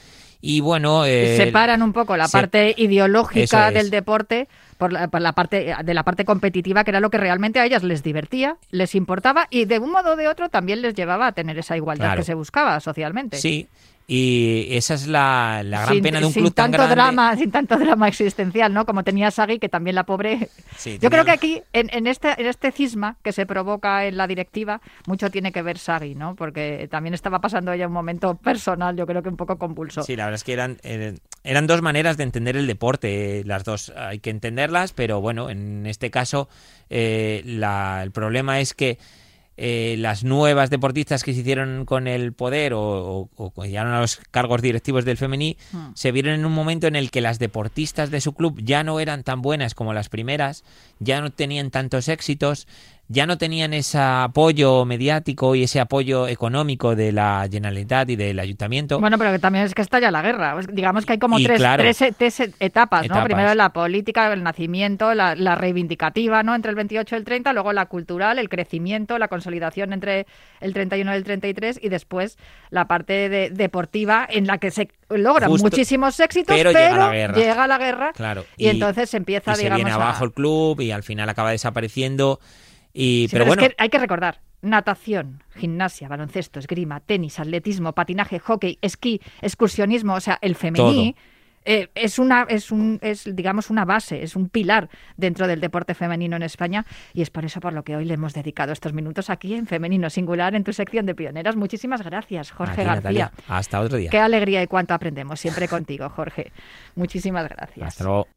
y 0.40 0.60
bueno, 0.60 1.04
eh, 1.04 1.36
Separan 1.36 1.82
un 1.82 1.92
poco 1.92 2.16
la 2.16 2.26
se- 2.26 2.32
parte 2.38 2.74
ideológica 2.76 3.68
es. 3.68 3.74
del 3.74 3.90
deporte 3.90 4.48
por 4.78 4.92
la, 4.92 5.06
por 5.08 5.20
la 5.20 5.34
parte 5.34 5.72
de 5.84 5.94
la 5.94 6.02
parte 6.04 6.24
competitiva, 6.24 6.82
que 6.82 6.90
era 6.90 6.98
lo 7.00 7.10
que 7.10 7.18
realmente 7.18 7.60
a 7.60 7.66
ellas 7.66 7.84
les 7.84 8.02
divertía, 8.02 8.56
les 8.70 8.94
importaba 8.96 9.46
y 9.50 9.66
de 9.66 9.78
un 9.78 9.92
modo 9.92 10.14
o 10.14 10.16
de 10.16 10.26
otro 10.26 10.48
también 10.48 10.82
les 10.82 10.94
llevaba 10.94 11.28
a 11.28 11.32
tener 11.32 11.58
esa 11.58 11.76
igualdad 11.76 12.06
Claro. 12.06 12.20
que 12.20 12.24
se 12.24 12.34
buscaba 12.34 12.80
socialmente. 12.80 13.36
sí, 13.36 13.68
y 14.06 14.66
esa 14.70 14.94
es 14.94 15.06
la, 15.06 15.62
la 15.64 15.82
gran 15.82 15.94
sin, 15.94 16.02
pena 16.02 16.18
de 16.20 16.26
un 16.26 16.32
club 16.32 16.52
tan 16.52 16.70
grande. 16.72 16.94
drama 16.94 17.36
sin 17.36 17.50
tanto 17.50 17.76
drama 17.78 18.08
existencial 18.08 18.74
no 18.74 18.84
como 18.84 19.04
tenía 19.04 19.30
Sagi 19.30 19.58
que 19.58 19.68
también 19.68 19.94
la 19.94 20.04
pobre 20.04 20.48
Sí, 20.76 20.98
yo 21.00 21.08
creo 21.08 21.24
que 21.24 21.30
aquí 21.30 21.62
en, 21.72 21.88
en 21.92 22.06
este 22.06 22.34
en 22.40 22.46
este 22.46 22.72
cisma 22.72 23.16
que 23.22 23.32
se 23.32 23.46
provoca 23.46 24.04
en 24.06 24.16
la 24.16 24.26
directiva 24.26 24.80
mucho 25.06 25.30
tiene 25.30 25.52
que 25.52 25.62
ver 25.62 25.78
Sagi 25.78 26.14
no 26.16 26.34
porque 26.34 26.88
también 26.90 27.14
estaba 27.14 27.40
pasando 27.40 27.72
ella 27.72 27.86
un 27.86 27.92
momento 27.92 28.34
personal 28.34 28.96
yo 28.96 29.06
creo 29.06 29.22
que 29.22 29.28
un 29.28 29.36
poco 29.36 29.56
convulso 29.58 30.02
Sí, 30.02 30.16
la 30.16 30.24
verdad 30.24 30.36
es 30.36 30.44
que 30.44 30.52
eran, 30.52 30.78
eran 31.44 31.66
dos 31.66 31.80
maneras 31.82 32.16
de 32.16 32.24
entender 32.24 32.56
el 32.56 32.66
deporte. 32.66 33.40
eh, 33.40 33.44
Las 33.44 33.64
dos 33.64 33.92
hay 33.96 34.18
que 34.18 34.30
entenderlas, 34.30 34.92
pero 34.92 35.20
bueno, 35.20 35.48
en 35.50 35.86
este 35.86 36.10
caso 36.10 36.48
eh, 36.90 37.42
la- 37.44 38.02
el 38.02 38.10
problema 38.10 38.60
es 38.60 38.74
que 38.74 38.98
eh, 39.64 39.94
las 39.96 40.24
nuevas 40.24 40.70
deportistas 40.70 41.22
que 41.22 41.32
se 41.32 41.40
hicieron 41.42 41.84
con 41.84 42.08
el 42.08 42.32
poder 42.32 42.74
o, 42.74 42.80
o, 42.82 43.30
o 43.36 43.50
que 43.52 43.68
llegaron 43.68 43.92
a 43.92 44.00
los 44.00 44.16
cargos 44.32 44.60
directivos 44.60 45.04
del 45.04 45.16
femení 45.16 45.56
Hmm. 45.72 45.92
se 45.94 46.10
vieron 46.10 46.34
en 46.34 46.44
un 46.44 46.52
momento 46.52 46.88
en 46.88 46.96
el 46.96 47.12
que 47.12 47.20
las 47.20 47.38
deportistas 47.38 48.10
de 48.10 48.20
su 48.20 48.32
club 48.32 48.60
ya 48.60 48.82
no 48.82 48.98
eran 48.98 49.22
tan 49.22 49.40
buenas 49.40 49.74
como 49.74 49.92
las 49.94 50.08
primeras, 50.08 50.64
ya 50.98 51.20
no 51.20 51.30
tenían 51.30 51.70
tantos 51.70 52.08
éxitos, 52.08 52.66
ya 53.12 53.26
no 53.26 53.36
tenían 53.36 53.74
ese 53.74 53.98
apoyo 53.98 54.86
mediático 54.86 55.54
y 55.54 55.64
ese 55.64 55.80
apoyo 55.80 56.26
económico 56.28 56.96
de 56.96 57.12
la 57.12 57.46
Generalitat 57.50 58.08
y 58.08 58.16
del 58.16 58.38
ayuntamiento. 58.40 58.98
Bueno, 59.00 59.18
pero 59.18 59.32
que 59.32 59.38
también 59.38 59.66
es 59.66 59.74
que 59.74 59.82
está 59.82 60.00
ya 60.00 60.10
la 60.10 60.22
guerra. 60.22 60.54
Pues, 60.54 60.66
Digamos 60.72 61.04
que 61.04 61.12
hay 61.12 61.18
como 61.18 61.38
Y 61.38 61.44
tres, 61.44 61.58
claro. 61.58 61.82
tres, 61.82 62.02
tres 62.16 62.40
etapas, 62.58 63.06
¿no? 63.08 63.22
Primero 63.24 63.54
la 63.54 63.68
política, 63.68 64.32
el 64.32 64.42
nacimiento, 64.42 65.12
la, 65.14 65.34
la 65.34 65.56
reivindicativa, 65.56 66.42
¿no? 66.42 66.54
Entre 66.54 66.70
el 66.70 66.76
28 66.76 67.14
y 67.14 67.18
el 67.18 67.24
30, 67.24 67.52
luego 67.52 67.72
la 67.74 67.84
cultural, 67.86 68.38
el 68.38 68.48
crecimiento, 68.48 69.18
la 69.18 69.28
consolidación 69.28 69.92
entre 69.92 70.26
el 70.60 70.72
31 70.72 71.12
y 71.12 71.16
el 71.16 71.24
33 71.24 71.80
y 71.82 71.90
después 71.90 72.38
la 72.70 72.86
parte 72.86 73.28
de- 73.28 73.50
deportiva 73.50 74.26
en 74.28 74.46
la 74.46 74.56
que 74.56 74.70
se 74.70 74.88
logran 75.10 75.50
Justo. 75.50 75.66
muchísimos 75.66 76.18
éxitos, 76.18 76.56
Pero 76.56 76.72
pero, 76.72 76.90
llega 76.94 76.96
la 77.08 77.12
guerra. 77.12 77.34
llega 77.36 77.66
la 77.66 77.78
guerra 77.78 78.12
Claro. 78.14 78.44
y, 78.56 78.68
entonces 78.68 79.12
empieza, 79.12 79.52
y 79.52 79.56
se 79.56 79.62
digamos, 79.64 79.76
viene 79.84 79.90
a- 79.90 79.94
abajo 79.96 80.24
el 80.24 80.32
club 80.32 80.80
y 80.80 80.90
al 80.92 81.02
final 81.02 81.28
acaba 81.28 81.50
desapareciendo. 81.50 82.40
Y, 82.92 83.26
Sí, 83.28 83.28
pero, 83.32 83.44
pero 83.44 83.50
bueno, 83.50 83.62
es 83.62 83.68
que 83.68 83.74
hay 83.78 83.88
que 83.88 83.98
recordar, 83.98 84.40
natación, 84.62 85.42
gimnasia, 85.56 86.08
baloncesto, 86.08 86.58
esgrima, 86.58 87.00
tenis, 87.00 87.38
atletismo, 87.40 87.92
patinaje, 87.92 88.38
hockey, 88.38 88.78
esquí, 88.80 89.20
excursionismo, 89.40 90.14
o 90.14 90.20
sea, 90.20 90.38
el 90.40 90.54
femení 90.54 91.16
eh, 91.64 91.90
es 91.94 92.18
una 92.18 92.44
es 92.48 92.72
un 92.72 92.98
es 93.02 93.24
digamos 93.36 93.70
una 93.70 93.84
base, 93.84 94.22
es 94.22 94.34
un 94.34 94.48
pilar 94.48 94.88
dentro 95.16 95.46
del 95.46 95.60
deporte 95.60 95.94
femenino 95.94 96.34
en 96.36 96.42
España 96.42 96.84
y 97.14 97.22
es 97.22 97.30
por 97.30 97.44
eso 97.44 97.60
por 97.60 97.72
lo 97.72 97.84
que 97.84 97.94
hoy 97.94 98.04
le 98.04 98.14
hemos 98.14 98.34
dedicado 98.34 98.72
estos 98.72 98.92
minutos 98.92 99.30
aquí 99.30 99.54
en 99.54 99.66
Femenino 99.66 100.10
Singular 100.10 100.56
en 100.56 100.64
tu 100.64 100.72
sección 100.72 101.06
de 101.06 101.14
pioneras. 101.14 101.54
Muchísimas 101.54 102.02
gracias, 102.02 102.50
Jorge 102.50 102.82
ti, 102.82 102.84
García. 102.84 102.94
Natalia. 102.96 103.32
Hasta 103.48 103.80
otro 103.80 103.96
día. 103.96 104.10
Qué 104.10 104.18
alegría 104.18 104.62
y 104.62 104.66
cuánto 104.66 104.94
aprendemos 104.94 105.38
siempre 105.38 105.68
contigo, 105.68 106.08
Jorge. 106.08 106.50
Muchísimas 106.96 107.48
gracias. 107.48 107.86
Hasta 107.86 108.04
luego. 108.04 108.28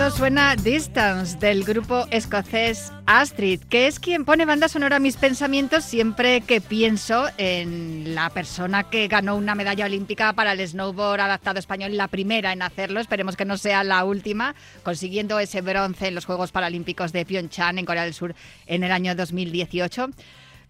Fondo 0.00 0.16
suena 0.16 0.56
Distance 0.56 1.36
del 1.36 1.62
grupo 1.62 2.06
escocés 2.10 2.90
Astrid, 3.04 3.60
que 3.64 3.86
es 3.86 4.00
quien 4.00 4.24
pone 4.24 4.46
banda 4.46 4.66
sonora 4.68 4.96
a 4.96 4.98
mis 4.98 5.18
pensamientos 5.18 5.84
siempre 5.84 6.40
que 6.40 6.62
pienso 6.62 7.26
en 7.36 8.14
la 8.14 8.30
persona 8.30 8.84
que 8.84 9.08
ganó 9.08 9.36
una 9.36 9.54
medalla 9.54 9.84
olímpica 9.84 10.32
para 10.32 10.52
el 10.52 10.66
snowboard 10.66 11.20
adaptado 11.20 11.58
español, 11.58 11.98
la 11.98 12.08
primera 12.08 12.54
en 12.54 12.62
hacerlo, 12.62 12.98
esperemos 12.98 13.36
que 13.36 13.44
no 13.44 13.58
sea 13.58 13.84
la 13.84 14.02
última, 14.04 14.54
consiguiendo 14.84 15.38
ese 15.38 15.60
bronce 15.60 16.08
en 16.08 16.14
los 16.14 16.24
Juegos 16.24 16.50
Paralímpicos 16.50 17.12
de 17.12 17.26
Pyeongchang 17.26 17.76
en 17.76 17.84
Corea 17.84 18.04
del 18.04 18.14
Sur 18.14 18.34
en 18.66 18.84
el 18.84 18.92
año 18.92 19.14
2018. 19.14 20.08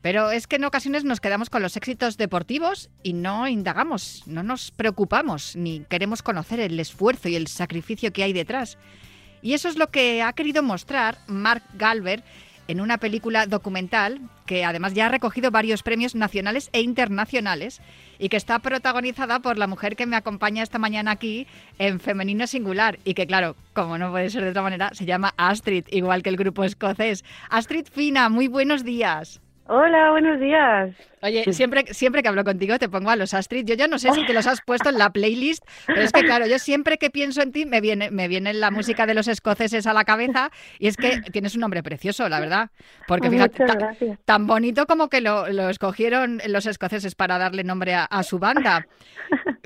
Pero 0.02 0.32
es 0.32 0.48
que 0.48 0.56
en 0.56 0.64
ocasiones 0.64 1.04
nos 1.04 1.20
quedamos 1.20 1.50
con 1.50 1.62
los 1.62 1.76
éxitos 1.76 2.16
deportivos 2.16 2.90
y 3.04 3.12
no 3.12 3.46
indagamos, 3.46 4.24
no 4.26 4.42
nos 4.42 4.72
preocupamos, 4.72 5.54
ni 5.54 5.84
queremos 5.88 6.20
conocer 6.22 6.58
el 6.58 6.80
esfuerzo 6.80 7.28
y 7.28 7.36
el 7.36 7.46
sacrificio 7.46 8.12
que 8.12 8.24
hay 8.24 8.32
detrás. 8.32 8.76
Y 9.42 9.54
eso 9.54 9.68
es 9.68 9.76
lo 9.76 9.88
que 9.88 10.22
ha 10.22 10.32
querido 10.32 10.62
mostrar 10.62 11.18
Mark 11.26 11.62
Galver 11.74 12.22
en 12.68 12.80
una 12.80 12.98
película 12.98 13.46
documental 13.46 14.20
que 14.46 14.64
además 14.64 14.94
ya 14.94 15.06
ha 15.06 15.08
recogido 15.08 15.50
varios 15.50 15.82
premios 15.82 16.14
nacionales 16.14 16.70
e 16.72 16.82
internacionales 16.82 17.80
y 18.18 18.28
que 18.28 18.36
está 18.36 18.58
protagonizada 18.60 19.40
por 19.40 19.58
la 19.58 19.66
mujer 19.66 19.96
que 19.96 20.06
me 20.06 20.16
acompaña 20.16 20.62
esta 20.62 20.78
mañana 20.78 21.10
aquí 21.10 21.46
en 21.78 21.98
femenino 21.98 22.46
singular 22.46 23.00
y 23.04 23.14
que 23.14 23.26
claro, 23.26 23.56
como 23.72 23.98
no 23.98 24.10
puede 24.12 24.30
ser 24.30 24.44
de 24.44 24.50
otra 24.50 24.62
manera, 24.62 24.90
se 24.94 25.04
llama 25.04 25.34
Astrid, 25.36 25.84
igual 25.90 26.22
que 26.22 26.30
el 26.30 26.36
grupo 26.36 26.62
escocés. 26.62 27.24
Astrid 27.48 27.86
Fina, 27.92 28.28
muy 28.28 28.46
buenos 28.46 28.84
días. 28.84 29.40
Hola, 29.72 30.10
buenos 30.10 30.40
días. 30.40 30.90
Oye, 31.22 31.44
siempre, 31.52 31.84
siempre 31.94 32.22
que 32.24 32.28
hablo 32.28 32.42
contigo 32.42 32.76
te 32.80 32.88
pongo 32.88 33.08
a 33.10 33.14
los 33.14 33.34
Astrid. 33.34 33.64
Yo 33.64 33.76
ya 33.76 33.86
no 33.86 34.00
sé 34.00 34.10
si 34.12 34.26
te 34.26 34.32
los 34.32 34.48
has 34.48 34.62
puesto 34.62 34.88
en 34.88 34.98
la 34.98 35.10
playlist, 35.10 35.62
pero 35.86 36.00
es 36.00 36.10
que 36.10 36.22
claro, 36.22 36.46
yo 36.46 36.58
siempre 36.58 36.98
que 36.98 37.08
pienso 37.10 37.40
en 37.40 37.52
ti 37.52 37.66
me 37.66 37.80
viene, 37.80 38.10
me 38.10 38.26
viene 38.26 38.52
la 38.52 38.72
música 38.72 39.06
de 39.06 39.14
los 39.14 39.28
escoceses 39.28 39.86
a 39.86 39.92
la 39.92 40.02
cabeza 40.04 40.50
y 40.80 40.88
es 40.88 40.96
que 40.96 41.20
tienes 41.30 41.54
un 41.54 41.60
nombre 41.60 41.84
precioso, 41.84 42.28
la 42.28 42.40
verdad. 42.40 42.70
Porque 43.06 43.30
fíjate, 43.30 43.64
ta- 43.64 43.74
gracias. 43.74 44.18
tan 44.24 44.48
bonito 44.48 44.86
como 44.86 45.08
que 45.08 45.20
lo, 45.20 45.46
lo 45.48 45.68
escogieron 45.68 46.40
los 46.48 46.66
escoceses 46.66 47.14
para 47.14 47.38
darle 47.38 47.62
nombre 47.62 47.94
a, 47.94 48.06
a 48.06 48.24
su 48.24 48.40
banda. 48.40 48.88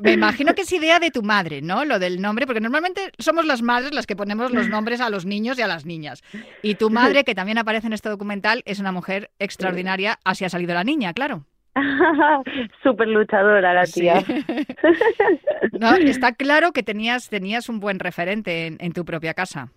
Me 0.03 0.13
imagino 0.13 0.55
que 0.55 0.63
es 0.63 0.73
idea 0.73 0.99
de 0.99 1.11
tu 1.11 1.23
madre, 1.23 1.63
¿no? 1.63 1.85
Lo 1.85 1.99
del 1.99 2.21
nombre, 2.21 2.47
porque 2.47 2.61
normalmente 2.61 3.13
somos 3.19 3.45
las 3.47 3.63
madres 3.63 3.93
las 3.93 4.07
que 4.07 4.17
ponemos 4.17 4.51
los 4.53 4.69
nombres 4.69 5.01
a 5.01 5.11
los 5.11 5.25
niños 5.27 5.59
y 5.59 5.63
a 5.63 5.67
las 5.67 5.87
niñas. 5.87 6.23
Y 6.63 6.75
tu 6.75 6.91
madre, 6.91 7.25
que 7.25 7.35
también 7.35 7.59
aparece 7.59 7.87
en 7.87 7.93
este 7.93 8.09
documental, 8.09 8.63
es 8.67 8.81
una 8.81 8.93
mujer 8.93 9.31
extraordinaria, 9.39 10.19
así 10.25 10.45
ha 10.45 10.49
salido 10.49 10.75
la 10.75 10.85
niña, 10.85 11.13
claro. 11.13 11.45
Súper 12.83 13.09
luchadora 13.09 13.75
la 13.75 13.87
Sí. 13.87 14.01
tía. 14.01 14.23
No, 15.73 15.97
está 15.97 16.33
claro 16.33 16.73
que 16.73 16.83
tenías, 16.83 17.29
tenías 17.29 17.69
un 17.69 17.81
buen 17.81 17.99
referente 17.99 18.67
en, 18.67 18.77
en 18.81 18.93
tu 18.93 19.05
propia 19.05 19.35
casa. 19.35 19.69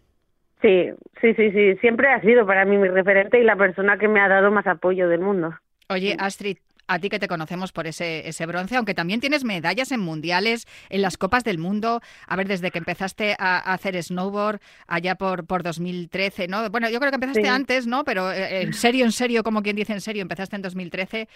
Sí, 0.62 0.90
sí, 1.22 1.34
sí, 1.36 1.52
sí. 1.52 1.76
Siempre 1.82 2.12
ha 2.12 2.22
sido 2.22 2.46
para 2.46 2.66
mí 2.66 2.78
mi 2.78 2.88
referente 2.88 3.40
y 3.40 3.44
la 3.44 3.56
persona 3.56 3.98
que 3.98 4.08
me 4.08 4.20
ha 4.20 4.28
dado 4.28 4.52
más 4.52 4.68
apoyo 4.68 5.08
del 5.08 5.22
mundo. 5.22 5.54
Oye, 5.90 6.16
Astrid, 6.20 6.58
a 6.88 7.00
ti 7.00 7.10
que 7.10 7.20
te 7.20 7.27
conocemos 7.27 7.72
por 7.72 7.88
ese, 7.88 8.27
ese 8.27 8.46
bronce, 8.46 8.75
aunque 8.77 8.94
también 8.94 9.20
tienes 9.20 9.44
medallas 9.44 9.91
en 9.91 10.00
mundiales, 10.00 10.65
en 10.89 11.01
las 11.01 11.17
Copas 11.17 11.44
del 11.44 11.58
Mundo, 11.58 12.01
a 12.27 12.36
ver, 12.36 12.48
desde 12.48 12.72
que 12.72 12.77
empezaste 12.79 13.36
a, 13.38 13.58
a 13.58 13.74
hacer 13.74 14.01
snowboard 14.01 14.60
allá 14.88 15.15
por, 15.15 15.46
por 15.46 15.63
2013, 15.63 16.48
¿no? 16.48 16.70
Bueno, 16.70 16.89
yo 16.89 17.00
creo 17.00 17.12
que 17.12 17.15
empezaste 17.15 17.41
Sí. 17.41 17.48
antes, 17.48 17.88
¿no? 17.88 18.03
Pero 18.03 18.32
eh, 18.32 18.62
en 18.63 18.74
serio, 18.74 19.06
en 19.06 19.12
serio, 19.12 19.44
como 19.44 19.62
quien 19.62 19.75
dice 19.75 19.94
en 19.94 20.01
serio, 20.01 20.22
empezaste 20.22 20.56
en 20.56 20.62
2013. 20.62 21.27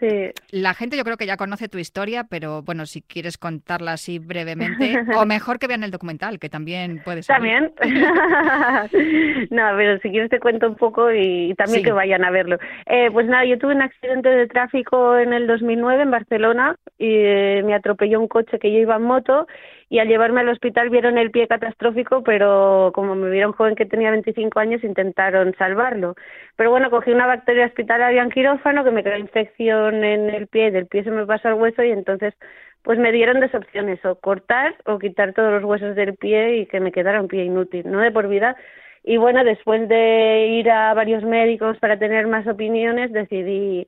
Sí. 0.00 0.30
La 0.50 0.74
gente 0.74 0.96
yo 0.96 1.04
creo 1.04 1.16
que 1.16 1.26
ya 1.26 1.36
conoce 1.36 1.68
tu 1.68 1.78
historia, 1.78 2.24
pero 2.28 2.62
bueno, 2.62 2.84
si 2.86 3.00
quieres 3.02 3.38
contarla 3.38 3.92
así 3.92 4.18
brevemente, 4.18 4.94
o 5.16 5.24
mejor 5.26 5.58
que 5.58 5.66
vean 5.66 5.84
el 5.84 5.90
documental, 5.90 6.38
que 6.38 6.48
también 6.48 7.00
puede 7.04 7.22
ser. 7.22 7.36
También. 7.36 7.72
no, 9.50 9.62
pero 9.76 9.98
si 10.00 10.10
quieres 10.10 10.30
te 10.30 10.40
cuento 10.40 10.68
un 10.68 10.76
poco 10.76 11.12
y 11.12 11.54
también 11.54 11.76
Sí. 11.80 11.82
que 11.82 11.92
vayan 11.92 12.24
a 12.24 12.30
verlo. 12.30 12.58
Eh, 12.86 13.10
pues 13.12 13.26
nada, 13.26 13.44
yo 13.44 13.58
tuve 13.58 13.74
un 13.74 13.82
accidente 13.82 14.28
de 14.28 14.46
tráfico 14.46 15.18
en 15.18 15.32
el 15.32 15.46
2009 15.46 16.02
en 16.04 16.10
Barcelona 16.10 16.76
y 16.98 17.08
eh, 17.10 17.62
me 17.64 17.74
atropelló 17.74 18.20
un 18.20 18.28
coche 18.28 18.58
que 18.58 18.72
yo 18.72 18.78
iba 18.78 18.96
en 18.96 19.02
moto 19.02 19.46
y 19.88 20.00
al 20.00 20.08
llevarme 20.08 20.40
al 20.40 20.48
hospital 20.48 20.90
vieron 20.90 21.16
el 21.18 21.30
pie 21.30 21.46
catastrófico, 21.46 22.22
pero 22.22 22.90
como 22.94 23.14
me 23.14 23.30
vieron 23.30 23.52
joven 23.52 23.76
que 23.76 23.86
tenía 23.86 24.10
25 24.10 24.58
años 24.58 24.82
intentaron 24.82 25.54
salvarlo. 25.56 26.16
Pero 26.56 26.70
bueno, 26.70 26.90
cogí 26.90 27.12
una 27.12 27.26
bacteria 27.26 27.66
hospitalaria 27.66 28.22
en 28.22 28.30
quirófano 28.30 28.84
que 28.84 28.90
me 28.90 29.04
creó 29.04 29.18
infección 29.18 30.02
en 30.04 30.30
el 30.30 30.48
pie, 30.48 30.70
del 30.72 30.86
pie 30.86 31.04
se 31.04 31.10
me 31.10 31.26
pasó 31.26 31.48
al 31.48 31.54
hueso 31.54 31.82
y 31.84 31.90
entonces 31.90 32.34
pues 32.82 32.98
me 32.98 33.10
dieron 33.12 33.40
dos 33.40 33.52
opciones, 33.54 34.04
o 34.04 34.14
cortar 34.16 34.76
o 34.86 34.98
quitar 34.98 35.32
todos 35.34 35.52
los 35.52 35.64
huesos 35.64 35.96
del 35.96 36.14
pie 36.14 36.58
y 36.58 36.66
que 36.66 36.78
me 36.80 36.92
quedara 36.92 37.20
un 37.20 37.28
pie 37.28 37.44
inútil, 37.44 37.90
no 37.90 37.98
de 38.00 38.12
por 38.12 38.28
vida. 38.28 38.56
Y 39.02 39.16
bueno, 39.18 39.42
después 39.44 39.88
de 39.88 40.48
ir 40.48 40.70
a 40.70 40.94
varios 40.94 41.24
médicos 41.24 41.78
para 41.78 41.98
tener 41.98 42.26
más 42.28 42.46
opiniones, 42.46 43.12
decidí 43.12 43.86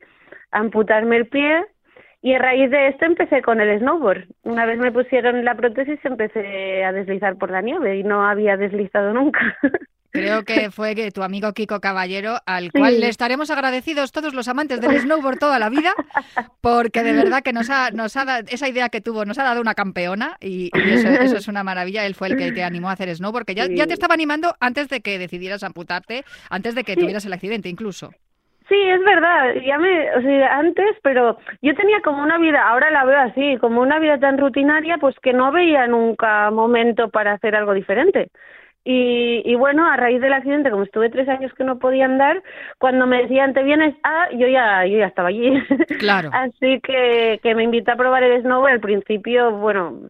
amputarme 0.50 1.16
el 1.16 1.28
pie 1.28 1.64
y 2.22 2.34
a 2.34 2.38
raíz 2.38 2.70
de 2.70 2.88
esto 2.88 3.04
empecé 3.04 3.42
con 3.42 3.60
el 3.60 3.78
snowboard. 3.78 4.26
Una 4.42 4.66
vez 4.66 4.78
me 4.78 4.90
pusieron 4.92 5.44
la 5.44 5.54
prótesis 5.54 5.98
empecé 6.04 6.84
a 6.84 6.92
deslizar 6.92 7.36
por 7.36 7.50
la 7.50 7.60
nieve 7.62 7.98
y 7.98 8.02
no 8.02 8.24
había 8.28 8.56
deslizado 8.56 9.12
nunca. 9.14 9.40
Creo 10.10 10.42
que 10.42 10.70
fue 10.70 10.94
que 10.94 11.10
tu 11.10 11.22
amigo 11.22 11.52
Kiko 11.52 11.80
Caballero, 11.80 12.38
al 12.46 12.72
cual 12.72 12.94
Sí. 12.94 13.00
le 13.00 13.08
estaremos 13.08 13.50
agradecidos 13.50 14.10
todos 14.10 14.32
los 14.32 14.48
amantes 14.48 14.80
del 14.80 14.98
snowboard 14.98 15.38
toda 15.38 15.58
la 15.58 15.68
vida, 15.68 15.92
porque 16.62 17.02
de 17.02 17.12
verdad 17.12 17.42
que 17.42 17.52
nos 17.52 17.68
ha, 17.70 17.90
nos 17.90 18.16
ha 18.16 18.24
dado, 18.24 18.44
esa 18.50 18.68
idea 18.68 18.88
que 18.88 19.02
tuvo, 19.02 19.26
nos 19.26 19.38
ha 19.38 19.44
dado 19.44 19.60
una 19.60 19.74
campeona 19.74 20.36
y, 20.40 20.70
y 20.74 20.90
eso, 20.90 21.08
eso 21.08 21.36
es 21.36 21.46
una 21.46 21.62
maravilla. 21.62 22.06
Él 22.06 22.14
fue 22.14 22.28
el 22.28 22.36
que 22.36 22.52
te 22.52 22.64
animó 22.64 22.88
a 22.88 22.92
hacer 22.92 23.14
snowboard, 23.14 23.44
que 23.44 23.54
ya, 23.54 23.66
ya 23.66 23.86
te 23.86 23.92
estaba 23.92 24.14
animando 24.14 24.54
antes 24.60 24.88
de 24.88 25.02
que 25.02 25.18
decidieras 25.18 25.62
amputarte, 25.62 26.24
antes 26.50 26.74
de 26.74 26.84
que 26.84 26.94
Sí. 26.94 27.00
tuvieras 27.00 27.26
el 27.26 27.34
accidente 27.34 27.68
incluso. 27.68 28.10
Sí, 28.68 28.76
es 28.76 29.02
verdad, 29.02 29.54
ya 29.64 29.78
me, 29.78 30.10
o 30.14 30.20
sea, 30.20 30.58
antes, 30.58 30.96
pero 31.02 31.38
yo 31.62 31.74
tenía 31.74 32.02
como 32.02 32.22
una 32.22 32.36
vida, 32.36 32.68
ahora 32.68 32.90
la 32.90 33.04
veo 33.06 33.18
así, 33.18 33.56
como 33.58 33.80
una 33.80 33.98
vida 33.98 34.18
tan 34.18 34.36
rutinaria, 34.36 34.98
pues 34.98 35.18
que 35.20 35.32
no 35.32 35.50
veía 35.52 35.86
nunca 35.86 36.50
momento 36.50 37.08
para 37.08 37.32
hacer 37.32 37.56
algo 37.56 37.72
diferente. 37.72 38.30
Y, 38.84 39.42
y 39.44 39.54
bueno, 39.54 39.86
a 39.86 39.96
raíz 39.96 40.20
del 40.20 40.32
accidente, 40.32 40.70
como 40.70 40.84
estuve 40.84 41.10
tres 41.10 41.28
años 41.28 41.52
que 41.54 41.64
no 41.64 41.78
podía 41.78 42.04
andar, 42.04 42.42
cuando 42.78 43.06
me 43.06 43.22
decían 43.22 43.52
te 43.52 43.62
vienes 43.62 43.94
a, 44.02 44.30
yo 44.32 44.46
ya, 44.46 44.84
yo 44.86 44.98
ya 44.98 45.06
estaba 45.06 45.28
allí. 45.28 45.62
Claro. 45.98 46.30
Así 46.32 46.80
que, 46.80 47.40
que 47.42 47.54
me 47.54 47.64
invitó 47.64 47.92
a 47.92 47.96
probar 47.96 48.22
el 48.22 48.40
snowboard. 48.42 48.72
Al 48.72 48.80
principio, 48.80 49.50
bueno, 49.52 50.00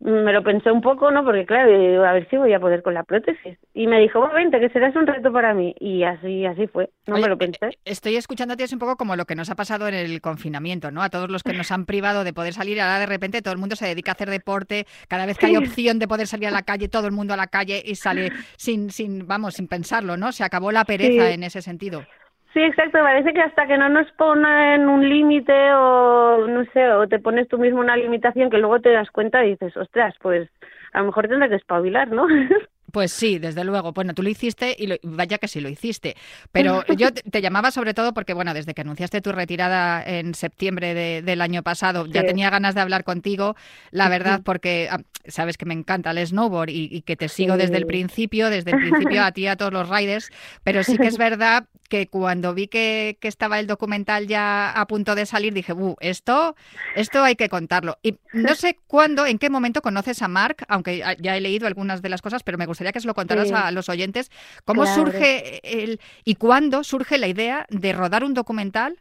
me 0.00 0.32
lo 0.32 0.42
pensé 0.42 0.70
un 0.72 0.80
poco, 0.80 1.10
¿no? 1.10 1.24
Porque 1.24 1.44
claro, 1.46 1.78
digo, 1.78 2.04
a 2.04 2.12
ver 2.12 2.28
si 2.30 2.36
voy 2.36 2.52
a 2.54 2.58
poder 2.60 2.82
con 2.82 2.94
la 2.94 3.02
prótesis. 3.04 3.58
Y 3.74 3.86
me 3.86 4.00
dijo, 4.00 4.18
bueno, 4.20 4.34
vente, 4.34 4.58
que 4.58 4.68
serás 4.70 4.96
un 4.96 5.06
reto 5.06 5.32
para 5.32 5.52
mí. 5.54 5.74
Y 5.78 6.02
así, 6.04 6.46
así 6.46 6.66
fue. 6.66 6.90
No 7.06 7.14
Oye, 7.14 7.24
me 7.24 7.28
lo 7.28 7.36
pensé. 7.38 7.58
eh, 7.66 7.78
Estoy 7.84 8.16
escuchándote 8.16 8.64
es 8.64 8.72
un 8.72 8.78
poco 8.78 8.96
como 8.96 9.14
lo 9.16 9.26
que 9.26 9.34
nos 9.34 9.50
ha 9.50 9.54
pasado 9.56 9.86
en 9.88 9.94
el 9.94 10.20
confinamiento, 10.20 10.90
¿no? 10.90 11.02
A 11.02 11.10
todos 11.10 11.30
los 11.30 11.42
que 11.42 11.52
nos 11.52 11.70
han 11.70 11.84
privado 11.86 12.24
de 12.24 12.32
poder 12.32 12.52
salir, 12.54 12.80
ahora 12.80 12.98
de 12.98 13.06
repente 13.06 13.42
todo 13.42 13.52
el 13.52 13.60
mundo 13.60 13.76
se 13.76 13.86
dedica 13.86 14.12
a 14.12 14.14
hacer 14.14 14.30
deporte, 14.30 14.86
cada 15.08 15.26
vez 15.26 15.36
que 15.38 15.46
hay 15.46 15.56
opción 15.56 15.98
de 15.98 16.08
poder 16.08 16.26
salir 16.26 16.48
a 16.48 16.50
la 16.50 16.62
calle, 16.62 16.88
todo 16.88 17.06
el 17.06 17.12
mundo 17.12 17.34
a 17.34 17.36
la 17.36 17.46
calle 17.48 17.82
y 17.84 17.94
sale 17.96 18.30
sin, 18.56 18.90
sin, 18.90 19.26
vamos, 19.26 19.54
sin 19.54 19.68
pensarlo, 19.68 20.16
¿no? 20.16 20.32
Se 20.32 20.44
acabó 20.44 20.72
la 20.72 20.84
pereza 20.84 21.28
Sí. 21.28 21.34
en 21.34 21.42
ese 21.42 21.60
sentido. 21.62 22.04
Sí, 22.52 22.60
exacto. 22.60 22.98
Parece 22.98 23.32
que 23.32 23.40
hasta 23.42 23.66
que 23.66 23.78
no 23.78 23.88
nos 23.88 24.10
ponen 24.12 24.88
un 24.88 25.08
límite 25.08 25.52
o 25.74 26.46
no 26.48 26.64
sé, 26.72 26.88
o 26.92 27.06
te 27.08 27.20
pones 27.20 27.46
tú 27.48 27.58
mismo 27.58 27.80
una 27.80 27.96
limitación 27.96 28.50
que 28.50 28.58
luego 28.58 28.80
te 28.80 28.90
das 28.90 29.10
cuenta 29.10 29.44
y 29.44 29.50
dices, 29.50 29.76
ostras, 29.76 30.14
pues 30.20 30.50
a 30.92 30.98
lo 31.00 31.06
mejor 31.06 31.28
tendré 31.28 31.48
que 31.48 31.54
espabilar, 31.56 32.08
¿no? 32.10 32.26
Pues 32.92 33.12
sí, 33.12 33.38
desde 33.38 33.64
luego. 33.64 33.92
Bueno, 33.92 34.14
tú 34.14 34.22
lo 34.22 34.28
hiciste 34.30 34.74
y 34.78 34.86
lo- 34.86 34.96
vaya 35.02 35.38
que 35.38 35.48
sí 35.48 35.60
lo 35.60 35.68
hiciste. 35.68 36.16
Pero 36.52 36.84
yo 36.96 37.12
te, 37.12 37.22
te 37.22 37.42
llamaba 37.42 37.70
sobre 37.70 37.94
todo 37.94 38.12
porque, 38.14 38.34
bueno, 38.34 38.54
desde 38.54 38.74
que 38.74 38.80
anunciaste 38.80 39.20
tu 39.20 39.32
retirada 39.32 40.02
en 40.02 40.34
septiembre 40.34 40.94
de- 40.94 41.22
del 41.22 41.40
año 41.40 41.62
pasado, 41.62 42.06
ya 42.06 42.24
tenía 42.24 42.50
ganas 42.50 42.74
de 42.74 42.80
hablar 42.80 43.04
contigo, 43.04 43.56
la 43.90 44.08
verdad, 44.08 44.40
porque 44.44 44.88
ah, 44.90 45.00
sabes 45.26 45.56
que 45.56 45.66
me 45.66 45.74
encanta 45.74 46.10
el 46.10 46.26
snowboard 46.26 46.70
y, 46.70 46.88
y 46.90 47.02
que 47.02 47.16
te 47.16 47.28
sigo 47.28 47.56
desde 47.56 47.76
el 47.76 47.86
principio, 47.86 48.50
desde 48.50 48.70
el 48.72 48.76
principio 48.80 49.22
a 49.24 49.32
ti 49.32 49.42
y 49.42 49.46
a 49.46 49.56
todos 49.56 49.72
los 49.72 49.88
riders, 49.88 50.30
pero 50.64 50.82
sí 50.82 50.96
que 50.98 51.08
es 51.08 51.18
verdad 51.18 51.66
que 51.88 52.06
cuando 52.06 52.54
vi 52.54 52.68
que, 52.68 53.18
que 53.20 53.26
estaba 53.28 53.58
el 53.58 53.66
documental 53.66 54.26
ya 54.28 54.70
a 54.70 54.86
punto 54.86 55.14
de 55.16 55.26
salir, 55.26 55.52
dije, 55.52 55.72
uh, 55.72 55.96
esto, 56.00 56.54
esto 56.94 57.22
hay 57.24 57.34
que 57.34 57.48
contarlo. 57.48 57.98
Y 58.02 58.16
no 58.32 58.54
sé 58.54 58.78
cuándo, 58.86 59.26
en 59.26 59.38
qué 59.38 59.50
momento 59.50 59.82
conoces 59.82 60.22
a 60.22 60.28
Mark, 60.28 60.64
aunque 60.68 60.98
ya- 61.20 61.36
he 61.36 61.40
leído 61.40 61.66
algunas 61.66 62.00
de 62.00 62.08
las 62.08 62.22
cosas, 62.22 62.42
pero 62.44 62.58
me 62.58 62.66
gustaría 62.80 62.92
que 62.92 63.00
se 63.00 63.06
lo 63.08 63.14
contaras 63.14 63.48
Sí. 63.48 63.54
a 63.56 63.70
los 63.70 63.88
oyentes. 63.88 64.30
¿Cómo 64.64 64.82
Claro. 64.82 65.02
surge 65.02 65.60
el 65.82 66.00
y 66.24 66.34
cuándo 66.36 66.82
surge 66.84 67.18
la 67.18 67.26
idea 67.28 67.66
de 67.70 67.92
rodar 67.92 68.24
un 68.24 68.34
documental? 68.34 68.96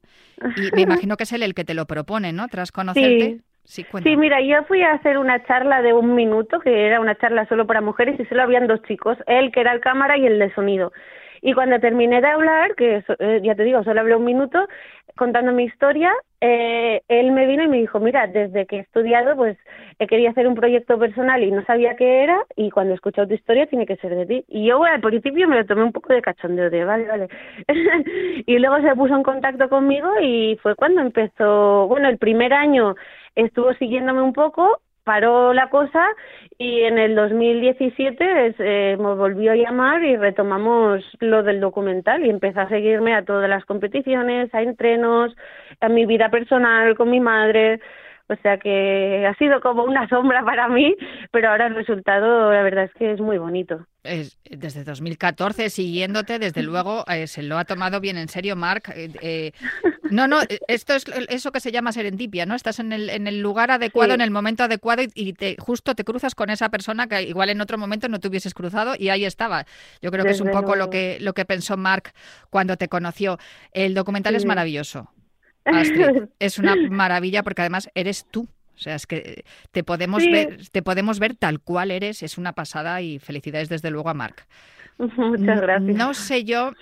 Y 0.57 0.71
me 0.75 0.81
imagino 1.07 1.17
que 1.17 1.23
es 1.23 1.33
él 1.33 1.43
el 1.43 1.53
que 1.53 1.63
te 1.65 1.73
lo 1.73 1.85
propone, 1.85 2.33
¿no? 2.33 2.47
Tras 2.47 2.71
conocerte. 2.71 3.39
Sí. 3.63 3.85
Sí, 4.03 4.17
mira, 4.17 4.41
yo 4.41 4.63
fui 4.67 4.81
a 4.81 4.93
hacer 4.93 5.19
una 5.19 5.43
charla 5.45 5.83
de 5.83 5.93
un 5.93 6.15
minuto, 6.15 6.59
que 6.59 6.87
era 6.87 6.99
una 6.99 7.15
charla 7.15 7.47
solo 7.47 7.67
para 7.67 7.81
mujeres, 7.81 8.19
y 8.19 8.25
solo 8.25 8.41
habían 8.41 8.65
dos 8.65 8.81
chicos, 8.87 9.15
él 9.27 9.51
que 9.51 9.59
era 9.61 9.73
el 9.73 9.79
cámara 9.79 10.17
y 10.17 10.25
el 10.25 10.39
de 10.39 10.51
sonido. 10.55 10.91
Y 11.41 11.53
cuando 11.53 11.79
terminé 11.79 12.21
de 12.21 12.27
hablar, 12.27 12.75
que 12.75 13.03
eh, 13.19 13.41
ya 13.43 13.55
te 13.55 13.63
digo, 13.63 13.83
solo 13.83 14.01
hablé 14.01 14.15
un 14.15 14.25
minuto, 14.25 14.67
contando 15.15 15.51
mi 15.51 15.65
historia, 15.65 16.13
eh, 16.41 17.01
él 17.09 17.31
me 17.31 17.45
vino 17.45 17.63
y 17.63 17.67
me 17.67 17.77
dijo, 17.77 17.99
mira, 17.99 18.27
desde 18.27 18.65
que 18.65 18.77
he 18.77 18.79
estudiado, 18.79 19.35
pues 19.35 19.57
he 19.99 20.07
querido 20.07 20.31
hacer 20.31 20.47
un 20.47 20.55
proyecto 20.55 20.97
personal 20.97 21.43
y 21.43 21.51
no 21.51 21.63
sabía 21.65 21.95
qué 21.95 22.23
era, 22.23 22.37
y 22.55 22.69
cuando 22.71 22.93
he 22.93 22.95
escuchado 22.95 23.27
tu 23.27 23.33
historia 23.33 23.67
tiene 23.67 23.85
que 23.85 23.97
ser 23.97 24.15
de 24.15 24.25
ti. 24.25 24.45
Y 24.47 24.67
yo 24.67 24.83
al 24.83 25.01
principio 25.01 25.47
me 25.47 25.57
lo 25.57 25.65
tomé 25.65 25.83
un 25.83 25.91
poco 25.91 26.13
de 26.13 26.21
cachondeo, 26.21 26.69
de 26.69 26.85
vale, 26.85 27.05
vale. 27.05 27.27
y 28.45 28.59
luego 28.59 28.81
se 28.81 28.95
puso 28.95 29.15
en 29.15 29.23
contacto 29.23 29.67
conmigo 29.69 30.09
y 30.21 30.57
fue 30.63 30.75
cuando 30.75 31.01
empezó, 31.01 31.87
bueno, 31.87 32.07
el 32.07 32.17
primer 32.17 32.53
año 32.53 32.95
estuvo 33.35 33.73
siguiéndome 33.73 34.21
un 34.21 34.33
poco 34.33 34.81
paró 35.09 35.53
la 35.55 35.71
cosa 35.71 36.05
y 36.59 36.81
en 36.81 36.99
el 36.99 37.15
2017 37.15 38.45
es, 38.47 38.55
eh, 38.59 38.95
me 38.99 39.15
volvió 39.15 39.53
a 39.53 39.55
llamar 39.55 40.03
y 40.03 40.15
retomamos 40.17 41.03
lo 41.19 41.41
del 41.41 41.59
documental 41.59 42.23
y 42.23 42.29
empecé 42.29 42.59
a 42.59 42.69
seguirme 42.69 43.15
a 43.15 43.25
todas 43.25 43.49
las 43.49 43.65
competiciones, 43.65 44.53
a 44.53 44.61
entrenos, 44.61 45.35
a 45.81 45.89
mi 45.89 46.05
vida 46.05 46.29
personal 46.29 46.95
con 46.95 47.09
mi 47.09 47.19
madre. 47.19 47.79
O 48.31 48.35
sea 48.43 48.59
que 48.59 49.25
ha 49.27 49.33
sido 49.39 49.59
como 49.61 49.83
una 49.83 50.07
sombra 50.07 50.45
para 50.45 50.67
mí, 50.67 50.95
pero 51.31 51.49
ahora 51.49 51.65
el 51.65 51.73
resultado, 51.73 52.53
la 52.53 52.61
verdad 52.61 52.83
es 52.83 52.93
que 52.93 53.13
es 53.13 53.19
muy 53.19 53.39
bonito. 53.39 53.87
Es- 54.03 54.37
desde 54.47 54.83
2014 54.83 55.71
siguiéndote, 55.71 56.37
desde 56.37 56.61
luego 56.61 57.03
eh, 57.11 57.25
se 57.25 57.41
lo 57.41 57.57
ha 57.57 57.65
tomado 57.65 57.99
bien 57.99 58.17
en 58.17 58.27
serio, 58.27 58.55
Marc. 58.55 58.89
Eh, 58.95 59.09
eh, 59.23 59.51
no, 60.09 60.27
no, 60.27 60.41
eh, 60.43 60.59
esto 60.67 60.93
es 60.93 61.05
eso 61.29 61.51
que 61.51 61.59
se 61.59 61.71
llama 61.71 61.91
serendipia, 61.91 62.45
¿no? 62.45 62.55
Estás 62.55 62.79
en 62.79 62.91
el, 62.91 63.09
en 63.09 63.27
el 63.27 63.39
lugar 63.41 63.71
adecuado, 63.71 64.11
Sí. 64.11 64.15
en 64.15 64.21
el 64.21 64.31
momento 64.31 64.63
adecuado 64.63 65.01
y, 65.03 65.09
y 65.15 65.33
te, 65.33 65.55
justo 65.59 65.95
te 65.95 66.03
cruzas 66.03 66.35
con 66.35 66.49
esa 66.49 66.69
persona 66.69 67.07
que 67.07 67.23
igual 67.23 67.49
en 67.49 67.61
otro 67.61 67.77
momento 67.77 68.07
no 68.09 68.19
te 68.19 68.27
hubieses 68.27 68.53
cruzado 68.53 68.95
y 68.97 69.09
ahí 69.09 69.25
estaba. 69.25 69.65
Yo 70.01 70.11
creo 70.11 70.25
que 70.25 70.31
es 70.31 70.41
un 70.41 70.51
poco 70.51 70.75
lo 70.75 70.89
que, 70.89 71.17
lo 71.21 71.33
que 71.33 71.45
pensó 71.45 71.77
Marc 71.77 72.13
cuando 72.49 72.77
te 72.77 72.87
conoció. 72.89 73.37
El 73.71 73.93
documental 73.93 74.35
es 74.35 74.45
maravilloso. 74.45 75.11
Astrid, 75.65 76.23
es 76.39 76.57
una 76.59 76.75
maravilla 76.75 77.43
porque 77.43 77.61
además 77.61 77.89
eres 77.95 78.25
tú. 78.29 78.47
O 78.75 78.81
sea, 78.81 78.95
es 78.95 79.05
que 79.05 79.43
te 79.71 79.83
podemos 79.83 80.23
Sí. 80.23 80.31
ver, 80.31 80.57
te 80.71 80.81
podemos 80.81 81.19
ver 81.19 81.35
tal 81.35 81.59
cual 81.59 81.91
eres, 81.91 82.23
es 82.23 82.37
una 82.37 82.53
pasada 82.53 83.01
y 83.01 83.19
felicidades 83.19 83.67
desde 83.67 83.91
luego 83.91 84.09
a 84.09 84.13
Marc. 84.13 84.47
Muchas 85.17 85.61
gracias. 85.61 85.95
No 85.95 86.13
sé 86.13 86.43
yo, 86.43 86.73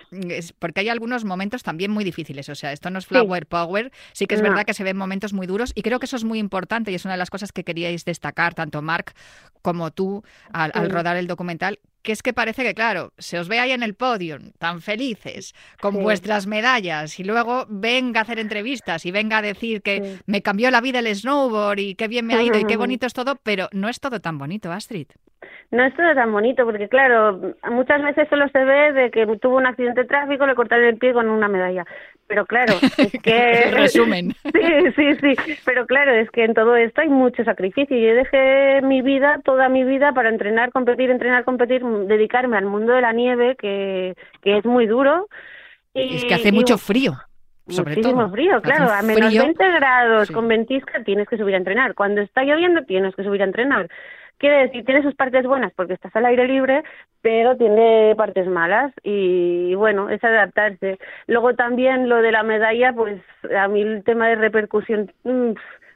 porque 0.60 0.82
hay 0.82 0.90
algunos 0.90 1.24
momentos 1.24 1.62
también 1.62 1.92
muy 1.92 2.04
difíciles. 2.04 2.50
O 2.50 2.56
sea, 2.56 2.72
esto 2.72 2.90
no 2.90 2.98
es 2.98 3.06
flower 3.06 3.46
power. 3.46 3.92
Sí 4.14 4.26
que 4.26 4.36
es 4.36 4.42
No. 4.42 4.50
verdad 4.50 4.66
que 4.66 4.74
se 4.74 4.84
ven 4.84 4.98
momentos 4.98 5.34
muy 5.34 5.46
duros 5.46 5.72
y 5.76 5.84
creo 5.84 6.00
que 6.00 6.08
eso 6.08 6.16
es 6.16 6.24
muy 6.24 6.40
importante 6.40 6.92
y 6.92 6.96
es 6.96 7.06
una 7.06 7.14
de 7.14 7.20
las 7.20 7.30
cosas 7.30 7.52
que 7.52 7.64
queríais 7.64 8.06
destacar, 8.06 8.56
tanto 8.56 8.82
Marc 8.82 9.14
como 9.62 9.92
tú, 9.92 10.24
al, 10.52 10.72
rodar 10.90 11.16
el 11.18 11.28
documental. 11.28 11.80
Que 12.08 12.14
es 12.14 12.24
que 12.24 12.32
parece 12.32 12.64
que, 12.64 12.74
claro, 12.74 13.12
se 13.18 13.38
os 13.38 13.50
ve 13.50 13.60
ahí 13.60 13.74
en 13.74 13.84
el 13.84 13.94
podio, 13.94 14.38
tan 14.60 14.80
felices, 14.80 15.54
con 15.82 15.94
Sí. 15.96 16.00
vuestras 16.02 16.48
medallas, 16.48 17.20
y 17.20 17.26
luego 17.26 17.66
venga 17.68 18.22
a 18.22 18.24
hacer 18.24 18.40
entrevistas 18.40 19.06
y 19.06 19.12
venga 19.12 19.40
a 19.40 19.42
decir 19.42 19.82
que 19.82 20.02
Sí. 20.02 20.22
me 20.26 20.42
cambió 20.42 20.72
la 20.72 20.80
vida 20.80 21.00
el 21.00 21.14
snowboard 21.14 21.80
y 21.80 21.96
qué 21.96 22.08
bien 22.08 22.26
me 22.26 22.36
ha 22.36 22.42
ido 22.44 22.58
y 22.58 22.64
qué 22.64 22.78
bonito 22.88 23.06
es 23.06 23.14
todo, 23.14 23.36
pero 23.44 23.68
no 23.74 23.90
es 23.90 24.00
todo 24.00 24.22
tan 24.22 24.38
bonito, 24.38 24.72
Astrid. 24.72 25.08
No 25.70 25.84
es 25.86 25.94
todo 25.98 26.16
tan 26.16 26.32
bonito, 26.32 26.64
porque 26.64 26.88
claro, 26.88 27.42
muchas 27.70 28.02
veces 28.02 28.30
solo 28.30 28.48
se 28.54 28.64
ve 28.64 28.94
de 28.94 29.12
que 29.12 29.28
tuvo 29.42 29.58
un 29.58 29.68
accidente 29.68 30.04
de 30.04 30.08
tráfico, 30.08 30.48
le 30.48 30.56
cortaron 30.56 30.86
el 30.86 30.98
pie 30.98 31.12
con 31.12 31.28
una 31.28 31.50
medalla. 31.50 31.86
Pero 32.28 32.46
claro, 32.46 32.74
es 32.98 33.12
que... 33.24 33.72
Resumen. 33.72 34.34
Sí, 34.54 34.92
sí, 34.96 35.16
sí. 35.36 35.54
Pero 35.66 35.86
claro, 35.86 36.14
es 36.14 36.30
que 36.32 36.44
en 36.46 36.54
todo 36.54 36.76
esto 36.76 37.02
hay 37.02 37.10
mucho 37.10 37.44
sacrificio. 37.44 37.98
Yo 37.98 38.16
dejé 38.16 38.82
mi 38.82 39.02
vida, 39.02 39.40
toda 39.46 39.70
mi 39.70 39.84
vida, 39.84 40.12
para 40.14 40.30
entrenar, 40.30 40.72
competir, 40.72 41.10
entrenar, 41.10 41.44
competir, 41.46 41.84
dedicarme 42.06 42.58
al 42.58 42.66
mundo 42.66 42.94
de 42.94 43.02
la 43.02 43.14
nieve, 43.14 43.56
que, 43.58 44.16
que 44.42 44.58
es 44.58 44.66
muy 44.66 44.86
duro. 44.88 45.28
Y, 45.94 46.18
Es 46.18 46.26
que 46.26 46.34
hace 46.36 46.50
y 46.50 46.52
mucho 46.52 46.78
frío. 46.78 47.14
Sobre 47.68 47.96
Muchísimo 47.96 48.22
todo. 48.22 48.32
frío, 48.32 48.62
claro. 48.62 48.92
A 48.92 49.02
menos 49.02 49.28
frío. 49.30 49.44
20 49.44 49.72
grados 49.72 50.28
Sí. 50.30 50.34
con 50.34 50.48
ventisca 50.48 51.04
tienes 51.04 51.28
que 51.28 51.38
subir 51.38 51.54
a 51.56 51.58
entrenar. 51.58 51.96
Cuando 51.96 52.22
está 52.22 52.44
lloviendo 52.44 52.84
tienes 52.84 53.14
que 53.16 53.24
subir 53.24 53.42
a 53.42 53.46
entrenar. 53.46 53.90
Quiere 54.38 54.60
decir, 54.68 54.86
tiene 54.86 55.02
sus 55.02 55.16
partes 55.16 55.46
buenas 55.48 55.74
porque 55.74 55.94
estás 55.94 56.16
al 56.16 56.26
aire 56.28 56.48
libre, 56.48 56.84
pero 57.22 57.58
tiene 57.58 58.14
partes 58.16 58.48
malas 58.48 58.94
y 59.04 59.74
bueno, 59.76 60.10
es 60.10 60.24
adaptarse. 60.24 61.00
Luego 61.26 61.56
también 61.56 62.08
lo 62.08 62.22
de 62.22 62.32
la 62.32 62.44
medalla, 62.44 62.94
pues 62.94 63.20
a 63.58 63.68
mí 63.68 63.82
el 63.82 64.04
tema 64.04 64.28
de 64.30 64.36
repercusión 64.36 65.12
mm, 65.24 65.52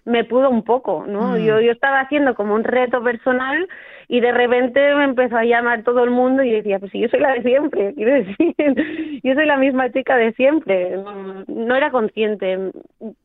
me 0.05 0.23
pudo 0.23 0.49
un 0.49 0.63
poco, 0.63 1.05
¿no? 1.07 1.33
Mm. 1.33 1.37
Yo, 1.45 1.61
yo 1.61 1.71
estaba 1.71 1.99
haciendo 2.01 2.33
como 2.33 2.55
un 2.55 2.63
reto 2.63 3.03
personal 3.03 3.67
y 4.12 4.19
de 4.19 4.34
repente 4.34 4.93
me 4.95 5.06
empezó 5.06 5.38
a 5.38 5.45
llamar 5.45 5.84
todo 5.84 6.04
el 6.04 6.10
mundo 6.12 6.43
y 6.43 6.52
decía, 6.52 6.80
pues 6.80 6.91
si 6.91 7.00
yo 7.00 7.08
soy 7.08 7.21
la 7.21 7.32
de 7.34 7.43
siempre, 7.43 7.93
quiero 7.95 8.13
decir, 8.13 8.56
yo 9.24 9.34
soy 9.34 9.45
la 9.45 9.56
misma 9.58 9.89
chica 9.91 10.17
de 10.17 10.34
siempre. 10.34 10.97
No, 10.97 11.45
no 11.47 11.76
era 11.76 11.91
consciente, 11.91 12.71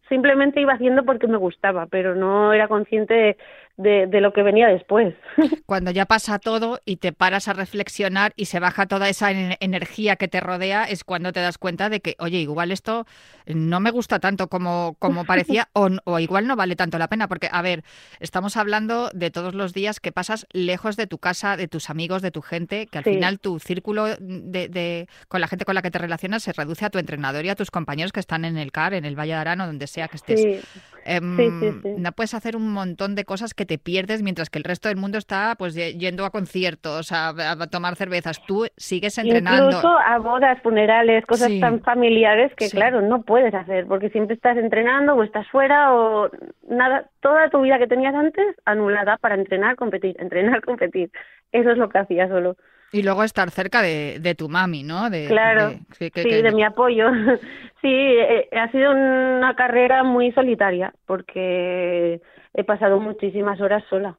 simplemente 0.09 0.61
iba 0.61 0.75
haciendo 0.75 1.05
porque 1.05 1.27
me 1.27 1.39
gustaba, 1.39 1.87
pero 1.87 2.15
no 2.15 2.53
era 2.53 2.69
consciente 2.69 3.15
de, 3.15 3.37
de, 3.77 4.07
de 4.07 4.21
lo 4.21 4.33
que 4.33 4.45
venía 4.45 4.69
después. 4.69 5.13
Cuando 5.67 5.91
ya 5.91 6.07
pasa 6.07 6.39
todo 6.39 6.79
y 6.85 6.99
te 6.99 7.13
paras 7.13 7.49
a 7.49 7.53
reflexionar 7.53 8.33
y 8.37 8.45
se 8.45 8.61
baja 8.61 8.87
toda 8.87 9.09
esa 9.09 9.33
en- 9.33 9.57
energía 9.59 10.15
que 10.15 10.29
te 10.29 10.39
rodea, 10.39 10.85
es 10.85 11.03
cuando 11.03 11.33
te 11.33 11.41
das 11.41 11.59
cuenta 11.59 11.89
de 11.89 11.99
que, 12.01 12.15
oye, 12.21 12.39
igual 12.39 12.71
esto 12.71 13.05
no 13.47 13.81
me 13.81 13.91
gusta 13.91 14.21
tanto 14.21 14.47
como, 14.49 14.95
como 15.01 15.25
parecía 15.25 15.69
o, 15.73 15.89
o 16.05 16.19
igual 16.21 16.47
no 16.47 16.55
vale 16.55 16.77
tanto 16.77 16.99
la 16.99 17.09
pena. 17.09 17.27
Porque, 17.27 17.49
a 17.51 17.63
ver, 17.63 17.83
estamos 18.21 18.57
hablando 18.57 19.11
de 19.13 19.33
todos 19.33 19.55
los 19.57 19.73
días 19.75 19.99
que 19.99 20.13
pasas 20.13 20.47
lejos 20.53 20.76
de 20.97 21.07
tu 21.07 21.19
casa, 21.19 21.57
de 21.57 21.69
tus 21.69 21.91
amigos, 21.91 22.23
de 22.23 22.31
tu 22.31 22.43
gente, 22.43 22.87
que 22.87 22.99
al 22.99 23.05
Sí. 23.05 23.15
final 23.15 23.39
tu 23.41 23.59
círculo 23.59 24.07
de, 24.19 24.69
de- 24.69 25.09
con 25.29 25.41
la 25.41 25.49
gente 25.49 25.65
con 25.65 25.75
la 25.75 25.83
que 25.83 25.91
te 25.91 25.99
relacionas 25.99 26.43
se 26.43 26.53
reduce 26.53 26.85
a 26.85 26.91
tu 26.91 26.99
entrenador 26.99 27.45
y 27.45 27.49
a 27.49 27.55
tus 27.57 27.71
compañeros 27.71 28.13
que 28.13 28.21
están 28.21 28.45
en 28.45 28.57
el 28.57 28.71
CAR, 28.73 28.95
en 28.95 29.05
el 29.05 29.17
Valle 29.19 29.33
de 29.33 29.39
Arán 29.39 29.61
o 29.63 29.67
donde 29.67 29.87
sea 29.87 30.09
que 30.09 30.17
estés. 30.17 30.41
Sí, 30.41 30.61
Em, 31.09 31.37
Sí. 31.37 31.89
No 31.99 32.11
puedes 32.11 32.35
hacer 32.35 32.57
un 32.57 32.69
montón 32.73 33.15
de 33.15 33.25
cosas 33.25 33.55
que 33.55 33.65
te 33.65 33.79
pierdes 33.79 34.23
mientras 34.23 34.51
que 34.51 34.59
el 34.59 34.65
resto 34.65 34.89
del 34.89 34.97
mundo 34.97 35.19
está 35.19 35.55
pues 35.57 35.75
ye- 35.77 35.95
yendo 35.97 36.25
a 36.25 36.31
conciertos, 36.31 37.13
a, 37.13 37.29
a 37.29 37.67
tomar 37.69 37.95
cervezas. 37.95 38.43
Tú 38.45 38.67
sigues 38.77 39.17
entrenando. 39.19 39.67
Incluso 39.69 39.89
a 39.89 40.19
bodas, 40.19 40.61
funerales, 40.63 41.25
cosas 41.27 41.53
tan 41.61 41.81
familiares 41.83 42.53
que, 42.57 42.69
claro, 42.71 43.03
no 43.03 43.23
puedes 43.23 43.55
hacer 43.55 43.87
porque 43.87 44.11
siempre 44.11 44.35
estás 44.35 44.57
entrenando 44.57 45.15
o 45.15 45.23
estás 45.23 45.47
fuera 45.49 45.95
o 45.95 46.29
nada, 46.69 47.09
toda 47.21 47.51
tu 47.51 47.61
vida 47.63 47.79
que 47.79 47.87
tenías 47.87 48.15
antes 48.15 48.57
anulada 48.65 49.17
para 49.19 49.37
entrenar, 49.37 49.77
competir, 49.77 50.17
entrenar, 50.19 50.61
competir. 50.67 51.11
Eso 51.53 51.71
es 51.71 51.79
lo 51.79 51.89
que 51.89 51.99
hacía 51.99 52.29
solo. 52.29 52.57
Y 52.93 53.03
luego 53.03 53.25
estar 53.25 53.51
cerca 53.51 53.83
de, 53.83 54.19
de 54.21 54.35
tu 54.35 54.49
mami, 54.49 54.83
¿no? 54.83 55.09
De, 55.11 55.27
Claro, 55.27 55.69
de- 55.69 55.81
que- 55.99 56.11
que- 56.11 56.23
sí, 56.23 56.29
que- 56.29 56.43
de 56.43 56.53
mi 56.53 56.63
apoyo. 56.65 57.09
sí, 57.83 57.89
eh, 57.89 58.49
ha 58.53 58.71
sido 58.71 58.91
una 58.93 59.55
carrera 59.57 60.03
muy 60.05 60.33
solitaria 60.33 60.93
porque 61.07 62.21
he 62.55 62.65
pasado 62.65 63.01
muchísimas 63.01 63.61
horas 63.61 63.83
sola. 63.89 64.19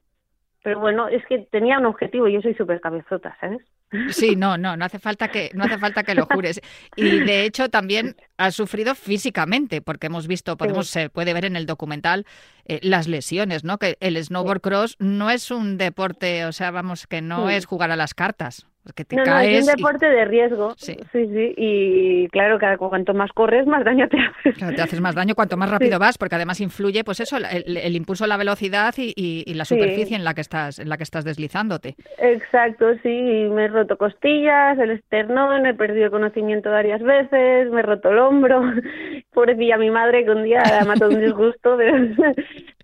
Pero 0.68 0.80
bueno, 0.80 1.08
es 1.08 1.24
que 1.24 1.38
tenía 1.50 1.78
un 1.78 1.86
objetivo 1.86 2.28
yo 2.28 2.42
soy 2.42 2.52
súper 2.54 2.78
cabezota, 2.82 3.34
¿sabes? 3.40 3.62
Sí, 4.10 4.36
no, 4.36 4.58
no, 4.58 4.76
no 4.76 4.84
hace 4.84 4.98
falta 4.98 5.28
que 5.28 5.50
no 5.54 5.64
hace 5.64 5.78
falta 5.78 6.02
que 6.02 6.14
lo 6.14 6.26
jures. 6.26 6.60
Y 6.94 7.20
de 7.20 7.44
hecho 7.46 7.70
también 7.70 8.16
has 8.36 8.54
sufrido 8.54 8.94
físicamente, 8.94 9.80
porque 9.80 10.08
hemos 10.08 10.26
visto, 10.26 10.58
podemos 10.58 10.88
se 10.88 11.08
puede 11.08 11.32
ver 11.32 11.46
en 11.46 11.56
el 11.56 11.64
documental 11.64 12.26
eh, 12.66 12.80
las 12.82 13.08
lesiones, 13.08 13.64
¿no? 13.64 13.78
Que 13.78 13.96
el 14.00 14.22
snowboard 14.22 14.60
cross 14.60 14.96
no 14.98 15.30
es 15.30 15.50
un 15.50 15.78
deporte, 15.78 16.44
o 16.44 16.52
sea, 16.52 16.70
vamos, 16.70 17.06
que 17.06 17.22
no 17.22 17.48
Sí. 17.48 17.54
es 17.54 17.64
jugar 17.64 17.90
a 17.90 17.96
las 17.96 18.12
cartas, 18.12 18.66
que 18.94 19.04
te 19.04 19.16
No, 19.16 19.24
no, 19.24 19.30
caes. 19.32 19.58
es 19.58 19.64
un 19.66 19.72
y- 19.72 19.76
deporte 19.82 20.06
de 20.06 20.24
riesgo. 20.24 20.74
Sí. 20.76 20.96
sí, 21.12 21.26
sí. 21.26 21.54
Y 21.56 22.28
claro, 22.28 22.58
cada 22.58 22.76
cuanto 22.76 23.14
más 23.14 23.30
corres, 23.32 23.66
más 23.66 23.84
daño 23.84 24.08
te 24.08 24.18
haces. 24.18 24.56
Claro, 24.56 24.74
te 24.76 24.82
haces 24.82 25.00
más 25.00 25.14
daño 25.14 25.34
cuanto 25.34 25.56
más 25.56 25.70
rápido 25.70 25.98
vas, 25.98 26.18
porque 26.18 26.34
además 26.36 26.60
influye, 26.60 27.04
pues 27.04 27.20
eso, 27.20 27.36
el, 27.36 27.76
el 27.76 27.96
impulso, 27.96 28.26
la 28.26 28.36
velocidad 28.36 28.94
y, 28.96 29.12
y- 29.16 29.44
y 29.46 29.54
la 29.54 29.64
Sí. 29.64 29.74
superficie 29.74 30.16
en 30.16 30.24
la 30.24 30.34
que 30.34 30.40
estás, 30.40 30.78
en 30.78 30.88
la 30.88 30.96
que 30.96 31.02
estás 31.04 31.24
deslizándote. 31.24 31.94
Exacto, 32.18 32.94
sí. 33.02 33.08
Me 33.52 33.64
he 33.64 33.68
roto 33.68 33.96
costillas, 33.96 34.78
el 34.78 34.90
esternón, 34.92 35.66
he 35.66 35.74
perdido 35.74 36.06
el 36.06 36.10
conocimiento 36.10 36.70
varias 36.70 37.02
veces, 37.02 37.70
me 37.70 37.80
he 37.80 37.82
roto 37.82 38.10
el 38.10 38.18
hombro. 38.18 38.60
Pobrecilla 39.32 39.76
mi 39.76 39.90
madre 39.90 40.24
que 40.24 40.30
un 40.30 40.44
día 40.44 40.62
la 40.68 40.84
mató 40.84 41.08
un 41.08 41.20
disgusto. 41.20 41.76
pero- 41.76 41.96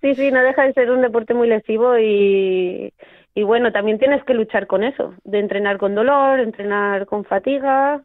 sí, 0.01 0.15
sí, 0.15 0.31
no 0.31 0.41
deja 0.43 0.63
de 0.65 0.73
ser 0.73 0.91
un 0.91 1.03
deporte 1.03 1.35
muy 1.35 1.49
lesivo 1.49 1.99
y, 1.99 2.93
y 3.35 3.43
bueno, 3.43 3.73
también 3.73 3.99
tienes 3.99 4.23
que 4.25 4.35
luchar 4.35 4.67
con 4.67 4.85
eso, 4.85 5.15
de 5.25 5.39
entrenar 5.41 5.79
con 5.79 5.95
dolor, 5.95 6.41
entrenar 6.41 7.07
con 7.07 7.25
fatiga. 7.25 8.03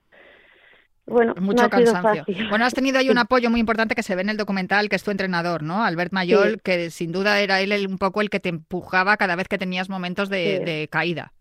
Bueno, 1.05 1.33
Mucho 1.39 1.63
no 1.63 1.69
cansancio. 1.69 2.23
Bueno, 2.49 2.65
has 2.65 2.73
tenido 2.73 2.99
ahí 2.99 3.09
un 3.09 3.17
apoyo 3.17 3.49
muy 3.49 3.59
importante 3.59 3.95
que 3.95 4.03
se 4.03 4.15
ve 4.15 4.21
en 4.21 4.29
el 4.29 4.37
documental, 4.37 4.89
que 4.89 4.95
es 4.95 5.03
tu 5.03 5.09
entrenador, 5.11 5.63
¿no? 5.63 5.83
Albert 5.83 6.11
Mayol, 6.13 6.51
Sí. 6.53 6.59
que 6.63 6.89
sin 6.91 7.11
duda 7.11 7.39
era 7.39 7.61
él 7.61 7.71
el- 7.71 7.87
un 7.87 7.97
poco 7.97 8.21
el 8.21 8.29
que 8.29 8.39
te 8.39 8.49
empujaba 8.49 9.17
cada 9.17 9.35
vez 9.35 9.47
que 9.47 9.57
tenías 9.57 9.89
momentos 9.89 10.29
de, 10.29 10.57
Sí. 10.59 10.63
de 10.65 10.87
caída. 10.91 11.31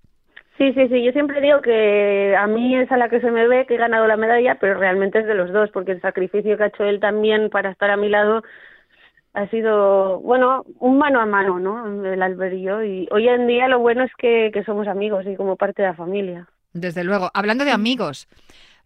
Sí, 0.57 0.72
sí, 0.72 0.88
sí, 0.88 1.05
yo 1.05 1.12
siempre 1.12 1.40
digo 1.40 1.61
que 1.61 2.35
a 2.37 2.46
mí 2.48 2.77
es 2.77 2.90
a 2.90 2.96
la 2.96 3.09
que 3.09 3.20
se 3.20 3.31
me 3.31 3.46
ve 3.46 3.64
que 3.66 3.74
he 3.74 3.79
ganado 3.79 4.07
la 4.09 4.16
medalla, 4.16 4.57
pero 4.61 4.74
realmente 4.79 5.20
es 5.20 5.27
de 5.27 5.35
los 5.35 5.53
dos, 5.53 5.70
porque 5.70 5.92
el 5.92 6.01
sacrificio 6.01 6.57
que 6.57 6.64
ha 6.64 6.66
hecho 6.66 6.85
él 6.85 6.98
también 6.98 7.48
para 7.48 7.70
estar 7.70 7.90
a 7.90 7.96
mi 7.96 8.09
lado 8.09 8.42
ha 9.38 9.48
sido, 9.51 10.18
bueno, 10.20 10.64
un 10.81 10.98
mano 10.98 11.20
a 11.20 11.27
mano, 11.27 11.61
¿no? 11.61 12.05
El 12.05 12.22
Albert 12.22 12.55
y 12.55 12.62
yo. 12.62 12.83
Y 12.83 13.09
hoy 13.12 13.29
en 13.29 13.46
día 13.46 13.68
lo 13.68 13.79
bueno 13.79 14.03
es 14.03 14.11
que, 14.18 14.51
que 14.53 14.64
somos 14.64 14.88
amigos 14.88 15.24
y 15.27 15.37
como 15.37 15.57
parte 15.57 15.83
de 15.83 15.88
la 15.88 15.94
familia. 15.94 16.48
Desde 16.72 17.05
luego. 17.05 17.31
Hablando 17.35 17.64
de 17.64 17.70
amigos, 17.70 18.29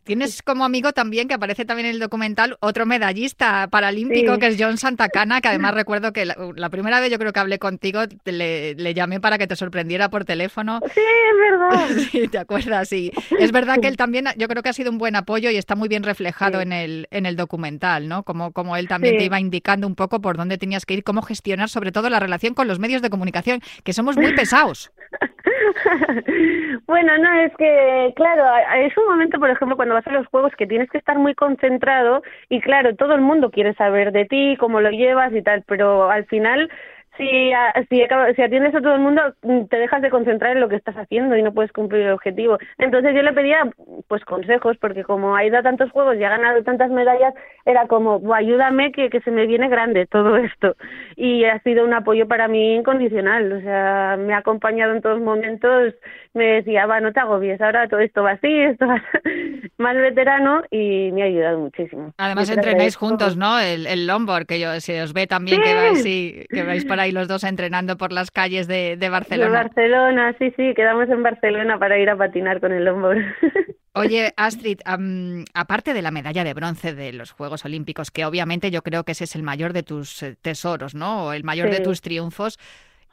Tienes 0.05 0.43
como 0.43 0.65
amigo 0.65 0.93
también, 0.93 1.29
que 1.29 1.35
aparece 1.35 1.65
también 1.65 1.87
en 1.87 1.95
el 1.95 2.01
documental, 2.01 2.57
otro 2.61 2.87
medallista 2.87 3.69
paralímpico 3.69 4.35
Sí. 4.35 4.41
que 4.41 4.47
es 4.49 4.57
John 4.59 4.77
Santacana, 4.79 5.41
que 5.41 5.49
además 5.49 5.75
recuerdo 5.75 6.13
que 6.13 6.25
la, 6.27 6.37
la 6.57 6.71
primera 6.71 6.99
vez 7.01 7.11
yo 7.11 7.19
creo 7.19 7.33
que 7.33 7.41
hablé 7.41 7.59
contigo, 7.59 8.03
le, 8.25 8.75
le 8.75 8.95
llamé 8.95 9.21
para 9.21 9.39
que 9.39 9.47
te 9.47 9.55
sorprendiera 9.57 10.11
por 10.11 10.25
teléfono. 10.25 10.81
Sí, 10.95 11.01
es 11.01 11.51
verdad. 11.51 11.89
Sí, 12.13 12.29
te 12.29 12.39
acuerdas, 12.39 12.89
sí. 12.89 13.13
Es 13.39 13.53
verdad 13.53 13.79
que 13.81 13.89
él 13.89 13.97
también, 13.97 14.27
yo 14.37 14.49
creo 14.49 14.63
que 14.63 14.69
ha 14.69 14.73
sido 14.73 14.91
un 14.91 14.99
buen 14.99 15.15
apoyo 15.17 15.51
y 15.51 15.57
está 15.57 15.75
muy 15.77 15.89
bien 15.89 16.03
reflejado 16.03 16.59
Sí. 16.59 16.63
en 16.63 16.73
el, 16.73 17.09
en 17.11 17.27
el 17.27 17.37
documental, 17.37 18.09
¿no? 18.09 18.23
Como, 18.25 18.53
como 18.53 18.77
él 18.77 18.89
también 18.89 19.15
Sí. 19.15 19.19
te 19.19 19.25
iba 19.27 19.39
indicando 19.41 19.87
un 19.87 19.95
poco 19.95 20.21
por 20.21 20.37
dónde 20.37 20.59
tenías 20.59 20.85
que 20.85 20.95
ir, 20.95 21.05
cómo 21.05 21.23
gestionar 21.23 21.69
sobre 21.69 21.93
todo 21.93 22.11
la 22.11 22.19
relación 22.21 22.55
con 22.55 22.67
los 22.69 22.79
medios 22.79 23.03
de 23.03 23.11
comunicación, 23.11 23.61
que 23.85 23.93
somos 23.93 24.17
muy 24.17 24.33
pesados. 24.35 24.91
bueno, 26.87 27.19
no, 27.19 27.33
es 27.41 27.53
que, 27.57 28.13
claro, 28.17 28.45
es 28.77 28.97
un 28.97 29.07
momento, 29.07 29.39
por 29.39 29.51
ejemplo, 29.51 29.77
cuando 29.77 29.95
vas 29.95 30.07
a 30.07 30.13
los 30.13 30.27
juegos 30.27 30.53
que 30.57 30.67
tienes 30.67 30.91
que 30.91 30.99
estar 30.99 31.19
muy 31.19 31.35
concentrado 31.35 32.23
y, 32.49 32.61
claro, 32.61 32.95
todo 32.97 33.15
el 33.15 33.21
mundo 33.21 33.51
quiere 33.51 33.75
saber 33.75 34.13
de 34.13 34.25
ti, 34.25 34.57
cómo 34.59 34.81
lo 34.81 34.91
llevas 34.91 35.33
y 35.33 35.43
tal, 35.43 35.65
pero 35.67 36.11
al 36.11 36.27
final, 36.27 36.71
si, 37.17 37.53
a- 37.53 37.75
si, 37.89 38.03
acaba- 38.03 38.33
si 38.35 38.43
atiendes 38.43 38.75
a 38.75 38.81
todo 38.81 38.95
el 38.95 39.01
mundo, 39.01 39.23
mm, 39.43 39.65
te 39.67 39.77
dejas 39.79 40.01
de 40.03 40.11
concentrar 40.11 40.53
en 40.53 40.61
lo 40.61 40.69
que 40.69 40.77
estás 40.77 40.97
haciendo 40.97 41.37
y 41.37 41.43
no 41.43 41.53
puedes 41.53 41.73
cumplir 41.73 42.03
el 42.03 42.13
objetivo. 42.13 42.59
Entonces 42.79 43.15
yo 43.15 43.23
le 43.23 43.33
pedía, 43.33 43.69
pues, 44.09 44.25
consejos, 44.25 44.77
porque 44.79 45.05
como 45.05 45.37
ha 45.37 45.45
ido 45.45 45.59
a 45.59 45.63
tantos 45.63 45.91
juegos 45.91 46.17
y 46.17 46.25
ha 46.25 46.31
ganado 46.31 46.63
tantas 46.63 46.91
medallas, 46.91 47.35
era 47.65 47.87
como, 47.87 48.19
"Buah, 48.19 48.39
ayúdame 48.39 48.93
que, 48.93 49.11
que 49.11 49.21
se 49.21 49.31
me 49.31 49.47
viene 49.47 49.69
grande 49.69 50.07
todo 50.07 50.37
esto. 50.53 50.75
Y 51.17 51.45
ha 51.45 51.59
sido 51.61 51.85
un 51.85 51.93
apoyo 51.95 52.27
para 52.27 52.49
mí 52.49 52.75
incondicional, 52.77 53.53
o 53.53 53.61
sea, 53.61 54.17
me 54.19 54.33
ha 54.35 54.39
acompañado 54.39 54.95
en 54.95 55.03
todos 55.03 55.21
momentos, 55.21 55.95
me 56.35 56.45
decía, 56.45 56.87
va, 56.87 57.01
no 57.01 57.13
te 57.13 57.21
agobies, 57.21 57.61
ahora 57.61 57.89
todo 57.89 58.01
esto 58.01 58.23
va 58.23 58.33
así, 58.33 58.49
esto 58.61 58.87
va 58.87 59.03
más 59.79 59.97
veterano 59.97 60.63
y 60.71 61.11
me 61.13 61.23
ha 61.23 61.27
ayudado 61.27 61.59
muchísimo. 61.59 62.13
Además 62.17 62.51
entrenáis 62.51 62.97
juntos, 62.97 63.37
¿no? 63.37 63.59
El, 63.61 63.87
el 63.87 64.07
longboard, 64.07 64.47
que 64.47 64.59
yo, 64.59 64.81
se 64.81 65.03
os 65.03 65.13
ve 65.13 65.27
también 65.27 65.61
que 65.63 65.75
vais, 65.75 66.03
sí, 66.03 66.47
que 66.51 66.63
vais 66.63 66.85
por 66.85 66.99
ahí 67.03 67.13
los 67.13 67.29
dos 67.29 67.45
entrenando 67.45 67.97
por 67.97 68.13
las 68.13 68.31
calles 68.31 68.67
de, 68.67 68.97
de 68.97 68.97
De 68.97 69.09
Barcelona. 69.11 69.51
Barcelona, 69.65 70.35
sí, 70.39 70.53
sí, 70.57 70.73
quedamos 70.75 71.09
en 71.09 71.23
Barcelona 71.23 71.79
para 71.79 71.99
ir 71.99 72.09
a 72.11 72.17
patinar 72.17 72.61
con 72.61 72.73
el 72.73 72.85
longboard. 72.85 73.19
Oye, 73.95 74.33
Astrid, 74.39 74.81
am, 74.87 75.45
aparte 75.53 75.93
de 75.93 76.01
la 76.01 76.11
medalla 76.11 76.45
de 76.45 76.55
bronce 76.55 76.95
de 76.95 77.13
los 77.13 77.33
Juegos 77.33 77.65
Olímpicos, 77.67 78.11
que 78.11 78.25
obviamente 78.25 78.71
yo 78.71 78.81
creo 78.83 79.05
que 79.05 79.13
ese 79.13 79.25
es 79.25 79.37
el 79.37 79.43
mayor 79.43 79.75
de 79.75 79.83
tus 79.83 80.23
eh, 80.23 80.35
tesoros, 80.41 80.95
¿no? 80.95 81.27
O 81.27 81.33
el 81.35 81.45
mayor 81.45 81.69
de 81.71 81.81
tus 81.81 82.01
triunfos, 82.01 82.59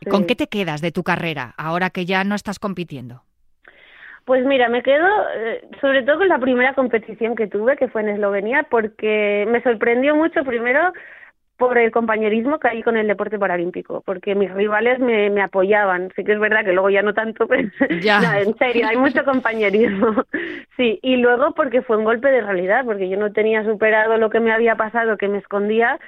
¿con 0.10 0.22
Sí. 0.22 0.28
qué 0.28 0.36
te 0.38 0.48
quedas 0.48 0.80
de 0.82 0.92
tu 0.94 1.04
carrera 1.04 1.54
ahora 1.58 1.90
que 1.90 2.06
ya 2.06 2.24
no 2.24 2.34
estás 2.36 2.60
compitiendo? 2.60 3.24
Pues 4.24 4.46
mira, 4.46 4.70
me 4.70 4.84
quedo 4.84 5.08
eh, 5.36 5.68
sobre 5.82 6.04
todo 6.04 6.20
con 6.20 6.28
la 6.30 6.38
primera 6.40 6.74
competición 6.76 7.36
que 7.36 7.48
tuve, 7.48 7.76
que 7.78 7.88
fue 7.88 8.02
en 8.02 8.10
Eslovenia, 8.10 8.64
porque 8.70 9.46
me 9.50 9.62
sorprendió 9.64 10.16
mucho 10.16 10.44
primero 10.44 10.94
por 11.60 11.78
el 11.78 11.92
compañerismo 11.92 12.60
que 12.60 12.70
hay 12.70 12.84
con 12.84 12.98
el 12.98 13.08
deporte 13.08 13.40
paralímpico, 13.40 14.02
porque 14.08 14.36
mis 14.36 14.52
rivales 14.54 15.00
me, 15.00 15.30
me 15.30 15.44
apoyaban. 15.44 16.12
Sí 16.16 16.24
que 16.26 16.34
es 16.34 16.40
verdad 16.40 16.66
que 16.66 16.74
luego 16.74 16.90
ya 16.90 17.04
no 17.04 17.14
tanto, 17.14 17.48
pero 17.50 17.70
Ya. 17.90 18.22
no, 18.22 18.34
en 18.34 18.56
serio, 18.58 18.88
hay 18.88 18.98
mucho 18.98 19.26
compañerismo. 19.26 20.26
Sí, 20.78 21.00
y 21.04 21.18
luego 21.18 21.54
porque 21.56 21.82
fue 21.84 21.98
un 21.98 22.06
golpe 22.06 22.30
de 22.32 22.42
realidad, 22.42 22.86
porque 22.86 23.10
yo 23.10 23.18
no 23.18 23.34
tenía 23.34 23.66
superado 23.66 24.18
lo 24.18 24.30
que 24.32 24.40
me 24.40 24.54
había 24.54 24.76
pasado, 24.78 25.18
que 25.18 25.28
me 25.28 25.40
escondía, 25.40 26.00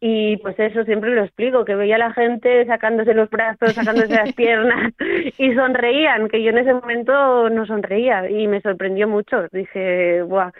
y 0.00 0.36
pues 0.38 0.58
eso 0.58 0.84
siempre 0.84 1.10
lo 1.14 1.22
explico, 1.24 1.64
que 1.64 1.76
veía 1.76 1.96
a 1.96 1.98
la 1.98 2.12
gente 2.12 2.66
sacándose 2.66 3.14
los 3.14 3.30
brazos, 3.30 3.74
sacándose 3.74 4.14
las 4.14 4.32
piernas 4.34 4.92
y 5.38 5.54
sonreían, 5.54 6.28
que 6.28 6.42
yo 6.42 6.50
en 6.50 6.58
ese 6.58 6.74
momento 6.74 7.50
no 7.50 7.66
sonreía 7.66 8.28
y 8.30 8.48
me 8.48 8.60
sorprendió 8.60 9.08
mucho. 9.08 9.48
Dije, 9.52 10.22
buah, 10.22 10.52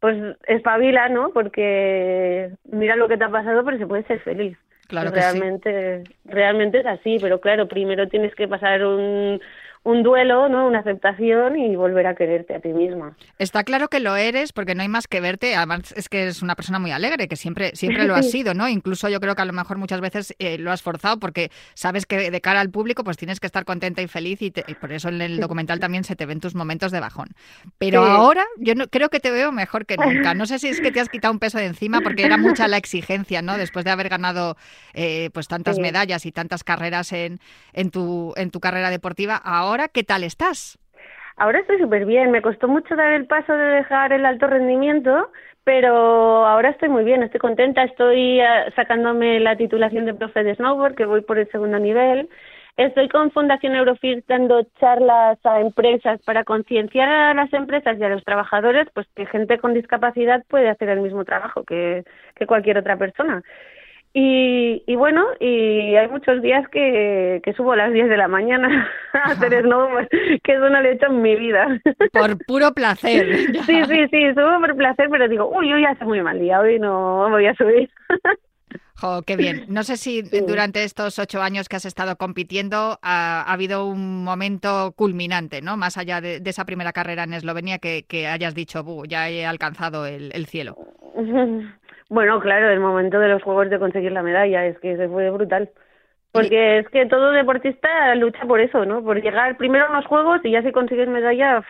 pues 0.00 0.36
espabila, 0.46 1.08
¿no? 1.08 1.30
Porque 1.30 2.50
mira 2.64 2.96
lo 2.96 3.08
que 3.08 3.16
te 3.16 3.24
ha 3.24 3.30
pasado, 3.30 3.64
pero 3.64 3.78
se 3.78 3.86
puede 3.86 4.04
ser 4.04 4.20
feliz. 4.20 4.56
Claro 4.88 5.12
que 5.12 5.20
sí. 5.20 5.26
realmente, 5.38 6.04
realmente 6.24 6.78
es 6.78 6.86
así, 6.86 7.18
pero 7.20 7.40
claro, 7.40 7.66
primero 7.66 8.08
tienes 8.08 8.34
que 8.34 8.46
pasar 8.46 8.84
un, 8.84 9.40
un 9.86 10.02
duelo, 10.02 10.48
¿no? 10.48 10.66
Una 10.66 10.80
aceptación 10.80 11.56
y 11.56 11.76
volver 11.76 12.08
a 12.08 12.14
quererte 12.16 12.54
a 12.56 12.60
ti 12.60 12.70
misma. 12.70 13.16
Está 13.38 13.62
claro 13.62 13.86
que 13.88 14.00
lo 14.00 14.16
eres 14.16 14.52
porque 14.52 14.74
no 14.74 14.82
hay 14.82 14.88
más 14.88 15.06
que 15.06 15.20
verte. 15.20 15.54
Además, 15.54 15.92
es 15.96 16.08
que 16.08 16.26
es 16.26 16.42
una 16.42 16.56
persona 16.56 16.78
muy 16.80 16.90
alegre, 16.90 17.28
que 17.28 17.36
siempre, 17.36 17.70
siempre 17.76 18.04
lo 18.04 18.16
has 18.16 18.28
sido, 18.32 18.52
¿no? 18.52 18.68
Incluso 18.68 19.08
yo 19.08 19.20
creo 19.20 19.36
que 19.36 19.42
a 19.42 19.44
lo 19.44 19.52
mejor 19.52 19.78
muchas 19.78 20.00
veces 20.00 20.34
eh, 20.40 20.58
lo 20.58 20.72
has 20.72 20.82
forzado 20.82 21.18
porque 21.20 21.50
sabes 21.74 22.04
que 22.04 22.32
de 22.32 22.40
cara 22.40 22.60
al 22.60 22.70
público 22.70 23.04
pues 23.04 23.16
tienes 23.16 23.38
que 23.38 23.46
estar 23.46 23.64
contenta 23.64 24.02
y 24.02 24.08
feliz 24.08 24.42
y, 24.42 24.50
te- 24.50 24.64
y 24.66 24.74
por 24.74 24.90
eso 24.92 25.08
en 25.08 25.22
el 25.22 25.38
documental 25.38 25.78
también 25.78 26.02
se 26.02 26.16
te 26.16 26.26
ven 26.26 26.40
tus 26.40 26.56
momentos 26.56 26.90
de 26.90 26.98
bajón. 26.98 27.28
Pero 27.78 28.04
Sí. 28.04 28.10
ahora 28.12 28.44
yo 28.58 28.74
no, 28.74 28.88
creo 28.88 29.08
que 29.08 29.20
te 29.20 29.30
veo 29.30 29.52
mejor 29.52 29.86
que 29.86 29.96
nunca. 29.96 30.34
No 30.34 30.46
sé 30.46 30.58
si 30.58 30.66
es 30.66 30.80
que 30.80 30.90
te 30.90 30.98
has 30.98 31.08
quitado 31.08 31.32
un 31.32 31.38
peso 31.38 31.58
de 31.58 31.66
encima 31.66 32.00
porque 32.00 32.24
era 32.24 32.38
mucha 32.38 32.66
la 32.66 32.76
exigencia, 32.76 33.40
¿no? 33.40 33.56
Después 33.56 33.84
de 33.84 33.92
haber 33.92 34.08
ganado 34.08 34.56
eh, 34.94 35.30
pues 35.32 35.46
tantas 35.46 35.76
Sí. 35.76 35.82
medallas 35.82 36.26
y 36.26 36.32
tantas 36.32 36.64
carreras 36.64 37.12
en, 37.12 37.38
en, 37.72 37.90
tu, 37.92 38.32
en 38.36 38.50
tu 38.50 38.58
carrera 38.58 38.90
deportiva. 38.90 39.36
Ahora, 39.36 39.75
¿qué 39.92 40.02
tal 40.04 40.24
estás? 40.24 40.78
Ahora 41.36 41.60
estoy 41.60 41.78
súper 41.78 42.06
bien. 42.06 42.30
Me 42.30 42.42
costó 42.42 42.68
mucho 42.68 42.96
dar 42.96 43.12
el 43.12 43.26
paso 43.26 43.52
de 43.52 43.66
dejar 43.66 44.12
el 44.12 44.24
alto 44.24 44.46
rendimiento, 44.46 45.30
pero 45.64 46.46
ahora 46.46 46.70
estoy 46.70 46.88
muy 46.88 47.04
bien, 47.04 47.22
estoy 47.22 47.40
contenta. 47.40 47.82
Estoy 47.84 48.40
eh, 48.40 48.72
sacándome 48.74 49.40
la 49.40 49.56
titulación 49.56 50.06
de 50.06 50.14
profe 50.14 50.42
de 50.42 50.54
snowboard, 50.54 50.94
que 50.94 51.04
voy 51.04 51.20
por 51.20 51.38
el 51.38 51.50
segundo 51.50 51.78
nivel. 51.78 52.28
Estoy 52.76 53.08
con 53.08 53.30
Fundación 53.30 53.74
Eurofit 53.74 54.26
dando 54.26 54.62
charlas 54.78 55.38
a 55.44 55.60
empresas 55.60 56.20
para 56.26 56.44
concienciar 56.44 57.08
a 57.08 57.32
las 57.32 57.50
empresas 57.54 57.96
y 57.98 58.04
a 58.04 58.10
los 58.10 58.22
trabajadores, 58.22 58.86
pues 58.92 59.06
que 59.14 59.24
gente 59.24 59.58
con 59.58 59.72
discapacidad 59.72 60.44
puede 60.48 60.68
hacer 60.68 60.90
el 60.90 61.00
mismo 61.00 61.24
trabajo 61.24 61.64
que, 61.64 62.04
que 62.34 62.46
cualquier 62.46 62.76
otra 62.76 62.98
persona. 62.98 63.42
Y, 64.18 64.82
y 64.86 64.96
bueno, 64.96 65.26
y 65.40 65.94
hay 65.94 66.08
muchos 66.08 66.40
días 66.40 66.66
que, 66.72 67.42
que 67.44 67.52
subo 67.52 67.72
a 67.72 67.76
las 67.76 67.92
10 67.92 68.08
de 68.08 68.16
la 68.16 68.28
mañana 68.28 68.88
a 69.12 69.32
hacer 69.32 69.60
snowboard, 69.62 70.08
que 70.42 70.52
eso 70.54 70.70
no 70.70 70.80
lo 70.80 70.88
he 70.88 70.92
hecho 70.94 71.08
en 71.08 71.20
mi 71.20 71.36
vida. 71.36 71.78
Por 72.12 72.38
puro 72.46 72.72
placer. 72.72 73.26
Sí, 73.66 73.84
sí, 73.84 74.06
sí, 74.10 74.32
subo 74.34 74.58
por 74.58 74.74
placer, 74.74 75.08
pero 75.10 75.28
digo, 75.28 75.50
uy, 75.54 75.70
hoy 75.70 75.84
hace 75.84 76.06
muy 76.06 76.22
mal 76.22 76.40
día, 76.40 76.60
hoy 76.60 76.78
no 76.78 77.28
voy 77.28 77.46
a 77.46 77.54
subir. 77.56 77.90
Jo, 78.98 79.20
qué 79.26 79.36
bien. 79.36 79.66
No 79.68 79.82
sé 79.82 79.98
si 79.98 80.22
Sí. 80.22 80.40
durante 80.48 80.82
estos 80.82 81.18
ocho 81.18 81.42
años 81.42 81.68
que 81.68 81.76
has 81.76 81.84
estado 81.84 82.16
compitiendo 82.16 82.98
ha, 83.02 83.42
ha 83.42 83.52
habido 83.52 83.84
un 83.86 84.24
momento 84.24 84.94
culminante, 84.96 85.60
¿no? 85.60 85.76
Más 85.76 85.98
allá 85.98 86.22
de, 86.22 86.40
de 86.40 86.48
esa 86.50 86.64
primera 86.64 86.94
carrera 86.94 87.24
en 87.24 87.34
Eslovenia 87.34 87.76
que, 87.76 88.06
que 88.08 88.26
hayas 88.26 88.54
dicho, 88.54 88.82
"Bu, 88.82 89.04
ya 89.04 89.28
he 89.28 89.44
alcanzado 89.44 90.06
el, 90.06 90.30
el 90.32 90.46
cielo. 90.46 90.76
Bueno, 92.08 92.38
claro, 92.40 92.70
el 92.70 92.80
momento 92.80 93.18
de 93.18 93.28
los 93.28 93.42
juegos 93.42 93.68
de 93.70 93.78
conseguir 93.78 94.12
la 94.12 94.22
medalla 94.22 94.64
es 94.66 94.78
que 94.78 94.96
se 94.96 95.08
fue 95.08 95.28
brutal. 95.30 95.70
Porque 96.32 96.78
es 96.80 96.88
que 96.90 97.06
todo 97.06 97.30
deportista 97.30 98.14
lucha 98.14 98.40
por 98.46 98.60
eso, 98.60 98.84
¿no? 98.84 99.02
Por 99.02 99.22
llegar 99.22 99.56
primero 99.56 99.86
a 99.88 99.96
los 99.96 100.06
juegos 100.06 100.40
y 100.44 100.50
ya 100.52 100.62
si 100.62 100.70
consigues 100.70 101.08
medalla, 101.08 101.64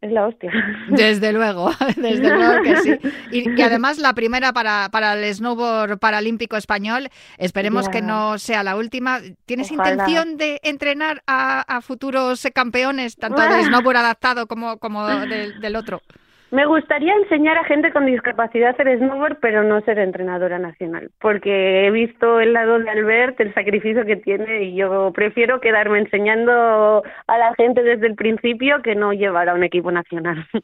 es 0.00 0.12
la 0.12 0.26
hostia. 0.26 0.52
Desde 0.88 1.32
luego, 1.32 1.70
desde 1.96 2.32
luego 2.34 2.62
que 2.62 2.76
sí. 2.76 2.96
Y, 3.32 3.58
y 3.58 3.62
además 3.62 3.98
la 3.98 4.12
primera 4.14 4.52
para, 4.52 4.88
para 4.92 5.14
el 5.14 5.34
snowboard 5.34 5.98
paralímpico 5.98 6.56
español, 6.56 7.08
esperemos 7.38 7.88
que 7.88 8.02
no 8.02 8.38
sea 8.38 8.62
la 8.62 8.76
última. 8.76 9.18
¿Tienes 9.46 9.72
Ojalá. 9.72 9.90
intención 9.90 10.36
de 10.36 10.60
entrenar 10.62 11.22
a, 11.26 11.62
a 11.62 11.80
futuros 11.80 12.46
campeones, 12.54 13.16
tanto 13.16 13.40
de 13.42 13.48
Ah. 13.48 13.62
snowboard 13.64 13.96
adaptado 13.96 14.46
como, 14.46 14.78
como 14.78 15.06
del- 15.08 15.60
del 15.60 15.76
otro? 15.76 16.00
Me 16.50 16.64
gustaría 16.64 17.12
enseñar 17.14 17.58
a 17.58 17.64
gente 17.64 17.92
con 17.92 18.06
discapacidad 18.06 18.68
a 18.68 18.70
hacer 18.72 18.98
snowboard, 18.98 19.38
pero 19.40 19.64
no 19.64 19.80
ser 19.80 19.98
entrenadora 19.98 20.60
nacional, 20.60 21.10
porque 21.20 21.86
he 21.86 21.90
visto 21.90 22.38
el 22.38 22.52
lado 22.52 22.78
de 22.78 22.88
Albert, 22.88 23.40
el 23.40 23.52
sacrificio 23.52 24.04
que 24.04 24.14
tiene, 24.16 24.62
y 24.62 24.76
yo 24.76 25.10
prefiero 25.12 25.60
quedarme 25.60 25.98
enseñando 25.98 27.02
a 27.26 27.38
la 27.38 27.52
gente 27.56 27.82
desde 27.82 28.06
el 28.06 28.14
principio 28.14 28.80
que 28.82 28.94
no 28.94 29.12
llevar 29.12 29.48
a 29.48 29.54
un 29.54 29.64
equipo 29.64 29.90
nacional. 29.90 30.46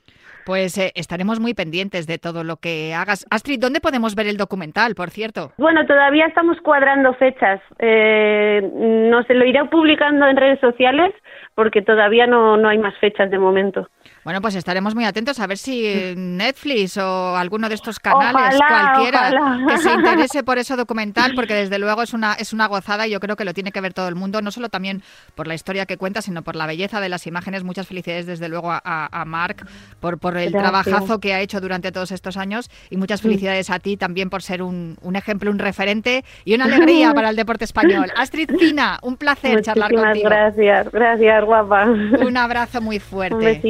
Pues 0.45 0.77
eh, 0.77 0.91
estaremos 0.97 1.39
muy 1.39 1.55
pendientes 1.55 2.09
de 2.09 2.19
todo 2.19 2.43
lo 2.43 2.57
que 2.57 2.95
hagas. 2.95 3.25
Astrid, 3.31 3.61
¿dónde 3.61 3.81
podemos 3.81 4.17
ver 4.17 4.27
el 4.27 4.37
documental, 4.37 4.97
por 4.97 5.11
cierto? 5.11 5.53
Bueno, 5.57 5.87
todavía 5.87 6.27
estamos 6.27 6.61
cuadrando 6.63 7.15
fechas. 7.15 7.61
Eh, 7.79 8.61
no 8.75 9.23
se 9.23 9.35
lo 9.35 9.45
iré 9.45 9.65
publicando 9.67 10.27
en 10.27 10.37
redes 10.37 10.59
sociales 10.59 11.15
porque 11.55 11.83
todavía 11.83 12.27
no, 12.27 12.57
no 12.57 12.69
hay 12.69 12.79
más 12.79 12.97
fechas 12.99 13.31
de 13.31 13.39
momento. 13.39 13.89
Bueno, 14.25 14.41
pues 14.41 14.55
estaremos 14.55 14.95
muy 14.95 15.05
atentos 15.05 15.41
a 15.41 15.47
ver 15.47 15.59
si 15.59 16.15
Netflix 16.17 16.97
o 16.97 17.37
alguno 17.37 17.69
de 17.69 17.75
estos 17.75 17.99
canales, 17.99 18.57
Ojalá, 18.61 18.93
cualquiera, 18.93 19.31
ojalá. 19.41 19.67
que 19.67 19.79
se 19.79 19.93
interese 19.93 20.43
por 20.45 20.59
ese 20.59 20.77
documental, 20.77 21.33
porque 21.37 21.55
desde 21.55 21.79
luego 21.79 22.03
es 22.03 22.13
una, 22.13 22.35
es 22.35 22.53
una 22.53 22.67
gozada 22.67 23.07
y 23.07 23.11
yo 23.11 23.21
creo 23.21 23.37
que 23.37 23.45
lo 23.45 23.53
tiene 23.55 23.73
que 23.73 23.81
ver 23.81 23.93
todo 23.95 24.09
el 24.09 24.15
mundo, 24.15 24.41
no 24.43 24.51
solo 24.51 24.69
también 24.69 25.03
por 25.35 25.47
la 25.47 25.55
historia 25.55 25.87
que 25.87 25.97
cuenta, 25.97 26.23
sino 26.23 26.43
por 26.43 26.55
la 26.57 26.67
belleza 26.67 27.01
de 27.01 27.09
las 27.09 27.27
imágenes. 27.27 27.65
Muchas 27.65 27.87
felicidades 27.89 28.27
desde 28.27 28.49
luego 28.49 28.71
a, 28.71 28.81
a- 28.85 29.25
Marc 29.25 29.67
por, 30.01 30.19
por 30.19 30.37
el 30.37 30.51
Gracias. 30.53 30.63
trabajazo 30.85 31.19
que 31.19 31.33
ha 31.35 31.41
hecho 31.41 31.61
durante 31.61 31.91
todos 31.93 32.13
estos 32.13 32.37
años 32.37 32.71
y 32.91 32.97
muchas 32.97 33.23
felicidades 33.23 33.71
a 33.71 33.79
ti 33.79 33.97
también 33.97 34.31
por 34.31 34.43
ser 34.43 34.63
un, 34.63 34.97
un 35.03 35.17
ejemplo, 35.17 35.51
un 35.51 35.59
referente 35.59 36.25
y 36.45 36.55
una 36.55 36.65
alegría 36.67 37.13
para 37.15 37.31
el 37.31 37.37
deporte 37.37 37.65
español. 37.65 38.11
Astrid 38.17 38.51
Fina, 38.59 38.99
un 39.03 39.17
placer 39.17 39.63
charlar 39.63 39.91
Muchísimas 39.91 40.13
contigo. 40.13 40.29
gracias, 40.29 40.93
gracias, 40.93 41.45
guapa. 41.45 41.85
Un 41.87 42.37
abrazo 42.37 42.81
muy 42.81 42.97
Un 42.97 43.01
fuerte. 43.03 43.61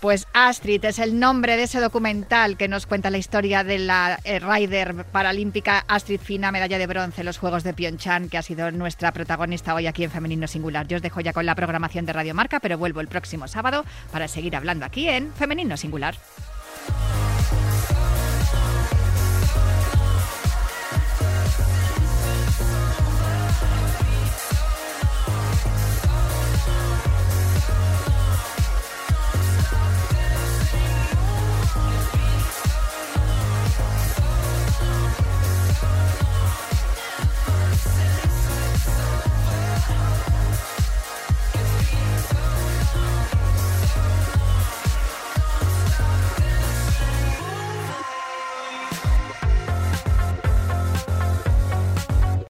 Pues 0.00 0.26
Astrid 0.32 0.84
es 0.84 0.98
el 0.98 1.18
nombre 1.18 1.56
de 1.56 1.64
ese 1.64 1.80
documental 1.80 2.56
que 2.56 2.68
nos 2.68 2.86
cuenta 2.86 3.10
la 3.10 3.18
historia 3.18 3.64
de 3.64 3.78
la 3.78 4.18
eh, 4.24 4.38
rider 4.38 5.04
paralímpica 5.04 5.84
Astrid 5.88 6.20
Fina, 6.20 6.52
medalla 6.52 6.78
de 6.78 6.86
bronce 6.86 7.22
en 7.22 7.26
los 7.26 7.38
Juegos 7.38 7.64
de 7.64 7.74
Pyeongchang, 7.74 8.28
que 8.28 8.38
ha 8.38 8.42
sido 8.42 8.70
nuestra 8.70 9.12
protagonista 9.12 9.74
hoy 9.74 9.86
aquí 9.86 10.04
en 10.04 10.10
Femenino 10.10 10.46
Singular. 10.46 10.86
Yo 10.86 10.96
os 10.96 11.02
dejo 11.02 11.20
ya 11.20 11.32
con 11.32 11.46
la 11.46 11.54
programación 11.54 12.06
de 12.06 12.12
Radio 12.12 12.34
Marca, 12.34 12.60
pero 12.60 12.78
vuelvo 12.78 13.00
el 13.00 13.08
próximo 13.08 13.48
sábado 13.48 13.84
para 14.12 14.28
seguir 14.28 14.56
hablando 14.56 14.84
aquí 14.84 15.08
en 15.08 15.32
Femenino 15.32 15.76
Singular. 15.76 16.14